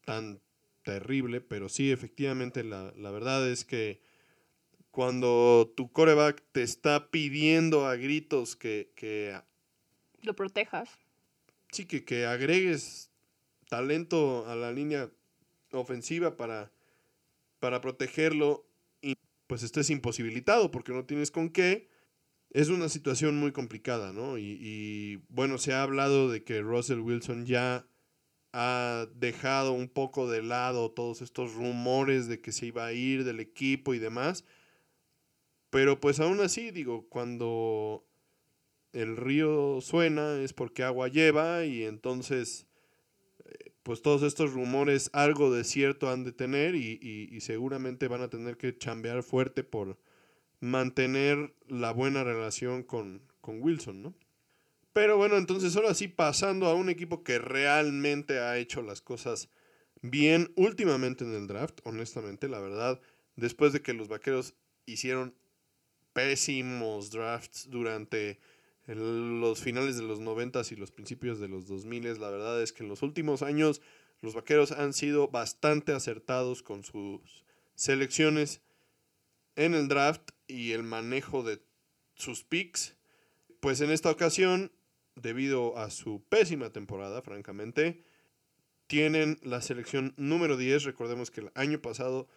[0.06, 0.42] tan
[0.84, 4.02] terrible, pero sí, efectivamente, la, verdad es que
[4.92, 9.38] cuando tu coreback te está pidiendo a gritos que, que
[10.22, 10.90] lo protejas.
[11.72, 13.12] Sí, que, que agregues
[13.70, 15.12] talento a la línea
[15.72, 16.72] ofensiva para,
[17.60, 18.66] para protegerlo
[19.02, 19.16] y
[19.48, 21.90] pues estés imposibilitado porque no tienes con qué.
[22.52, 24.38] Es una situación muy complicada, ¿no?
[24.38, 27.86] Y, y bueno, se ha hablado de que Russell Wilson ya
[28.54, 33.24] ha dejado un poco de lado todos estos rumores de que se iba a ir
[33.24, 34.46] del equipo y demás.
[35.70, 38.08] Pero pues aún así, digo, cuando
[38.94, 42.68] el río suena es porque agua lleva y entonces
[43.46, 48.22] eh, pues todos estos rumores algo de cierto han de tener y, y, seguramente van
[48.22, 50.00] a tener que chambear fuerte por
[50.60, 54.14] mantener la buena relación con, con Wilson, ¿no?
[54.94, 59.50] Pero bueno, entonces ahora sí pasando a un equipo que realmente ha hecho las cosas
[60.02, 63.00] bien últimamente en el draft, honestamente, la verdad,
[63.36, 64.56] después de que los Vaqueros
[64.86, 65.36] hicieron
[66.14, 68.40] pésimos drafts durante
[68.88, 72.84] los finales de los 90 y los principios de los 2000, la verdad es que
[72.84, 73.82] en los últimos años
[74.22, 77.44] los Vaqueros han sido bastante acertados con sus
[77.76, 78.62] selecciones
[79.58, 81.62] en el draft y el manejo de
[82.16, 82.96] sus picks.
[83.60, 84.72] Pues en esta ocasión
[85.22, 88.04] debido a su pésima temporada, francamente.
[88.88, 90.84] Tienen la selección número 10.
[90.84, 92.28] Recordemos que el año pasado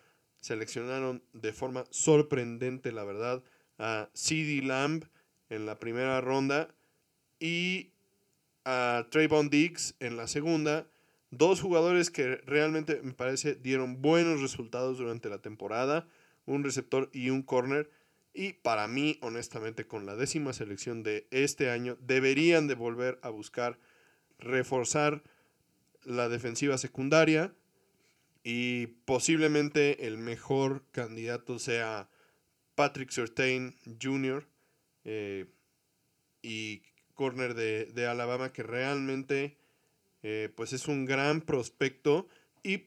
[0.40, 3.42] seleccionaron de forma sorprendente, la verdad,
[3.78, 5.04] a CD Lamb
[5.48, 6.74] en la primera ronda
[7.38, 7.92] y
[8.64, 10.86] a Trayvon Diggs en la segunda.
[11.30, 16.08] Dos jugadores que realmente me parece dieron buenos resultados durante la temporada,
[16.46, 17.90] un receptor y un corner.
[18.32, 23.30] Y para mí, honestamente, con la décima selección de este año, deberían de volver a
[23.30, 23.78] buscar
[24.38, 25.22] reforzar
[26.04, 27.52] la defensiva secundaria
[28.42, 32.08] y posiblemente el mejor candidato sea
[32.74, 34.46] Patrick Surtain Jr.
[35.04, 35.46] Eh,
[36.42, 36.82] y
[37.14, 39.58] corner de, Alabama que realmente
[40.22, 42.28] eh, pues es un gran prospecto
[42.62, 42.78] y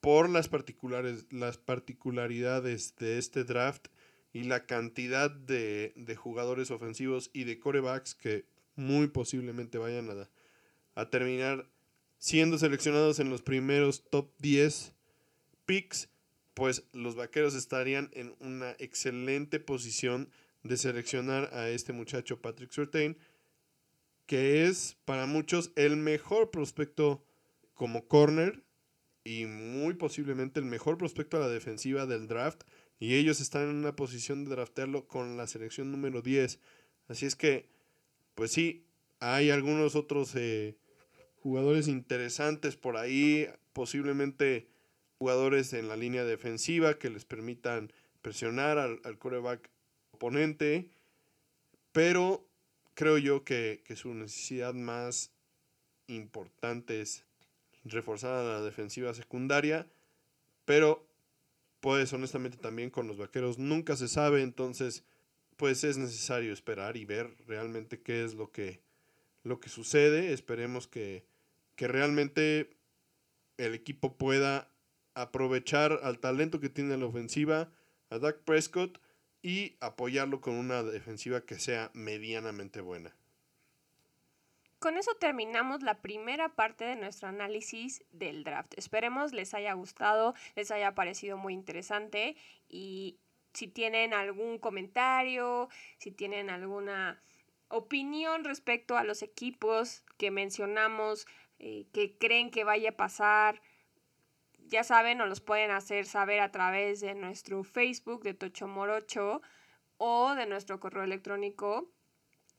[0.00, 3.88] por las, particulares, las particularidades de este draft
[4.32, 8.44] y la cantidad de, jugadores ofensivos y de corebacks que
[8.76, 10.28] muy posiblemente vayan a,
[10.94, 11.68] a terminar
[12.18, 14.94] siendo seleccionados en los primeros top 10
[15.66, 16.08] picks,
[16.54, 20.30] pues los vaqueros estarían en una excelente posición
[20.62, 23.16] de seleccionar a este muchacho Patrick Surtain,
[24.26, 27.24] que es para muchos el mejor prospecto
[27.74, 28.62] como corner
[29.24, 32.62] y muy posiblemente el mejor prospecto a la defensiva del draft
[32.98, 36.60] y ellos están en una posición de draftearlo con la selección número 10.
[37.08, 37.68] Así es que,
[38.34, 38.84] pues sí,
[39.20, 40.76] hay algunos otros eh,
[41.42, 44.68] jugadores interesantes por ahí, posiblemente
[45.18, 47.92] jugadores en la línea defensiva que les permitan
[48.22, 49.70] presionar al, al coreback
[50.12, 50.90] oponente,
[51.92, 52.46] pero
[52.94, 55.32] creo yo que, que su necesidad más
[56.06, 57.24] importante es
[57.84, 59.86] reforzar a la defensiva secundaria,
[60.64, 61.06] pero
[61.80, 65.04] pues honestamente también con los vaqueros nunca se sabe, entonces
[65.56, 68.80] pues es necesario esperar y ver realmente qué es lo que,
[69.42, 70.32] lo que sucede.
[70.32, 71.26] Esperemos que,
[71.76, 72.78] que realmente
[73.58, 74.70] el equipo pueda
[75.12, 77.70] aprovechar al talento que tiene la ofensiva,
[78.08, 79.02] a Dak Prescott,
[79.42, 83.14] y apoyarlo con una defensiva que sea medianamente buena.
[84.80, 88.72] Con eso terminamos la primera parte de nuestro análisis del draft.
[88.78, 92.34] Esperemos les haya gustado, les haya parecido muy interesante
[92.66, 93.18] y
[93.52, 95.68] si tienen algún comentario,
[95.98, 97.20] si tienen alguna
[97.68, 101.26] opinión respecto a los equipos que mencionamos,
[101.58, 103.60] eh, que creen que vaya a pasar,
[104.60, 109.42] ya saben, nos los pueden hacer saber a través de nuestro Facebook de Tocho Morocho
[109.98, 111.92] o de nuestro correo electrónico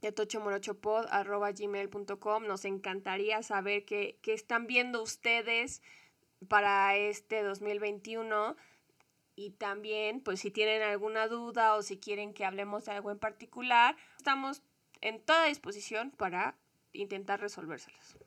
[0.01, 2.45] de tochomorochopod.gmail.com.
[2.45, 5.81] Nos encantaría saber qué, qué están viendo ustedes
[6.47, 8.55] para este 2021
[9.35, 13.19] y también pues si tienen alguna duda o si quieren que hablemos de algo en
[13.19, 14.61] particular, estamos
[15.01, 16.57] en toda disposición para
[16.93, 18.17] intentar resolvérselas.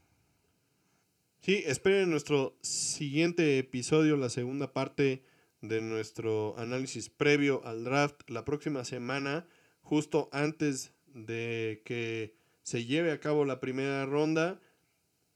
[1.41, 5.23] Sí, esperen nuestro siguiente episodio, la segunda parte
[5.61, 9.47] de nuestro análisis previo al draft la próxima semana,
[9.83, 14.61] justo antes de que se lleve a cabo la primera ronda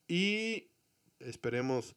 [0.06, 0.70] y
[1.20, 1.96] esperemos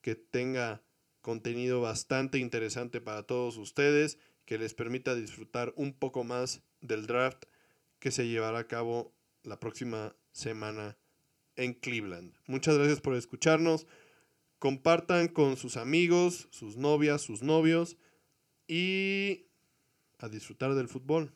[0.00, 0.82] que tenga
[1.20, 7.44] contenido bastante interesante para todos ustedes, que les permita disfrutar un poco más del draft
[7.98, 9.14] que se llevará a cabo
[9.44, 10.98] la próxima semana
[11.56, 12.34] en Cleveland.
[12.46, 13.86] Muchas gracias por escucharnos.
[14.58, 17.96] Compartan con sus amigos, sus novias, sus novios
[18.66, 19.46] y
[20.18, 21.32] a disfrutar del fútbol.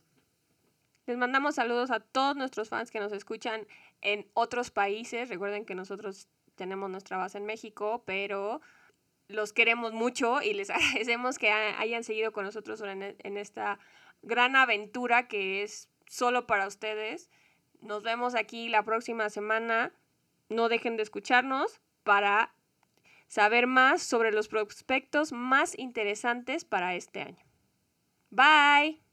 [1.06, 3.66] Les mandamos saludos a todos nuestros fans que nos escuchan
[4.00, 5.28] en otros países.
[5.28, 8.60] Recuerden que nosotros tenemos nuestra base en México, pero
[9.28, 13.78] los queremos mucho y les agradecemos que hayan seguido con nosotros en esta
[14.22, 17.30] gran aventura que es solo para ustedes.
[17.80, 19.92] Nos vemos aquí la próxima semana.
[20.48, 22.54] No dejen de escucharnos para
[23.28, 27.44] saber más sobre los prospectos más interesantes para este año.
[28.30, 29.05] Bye.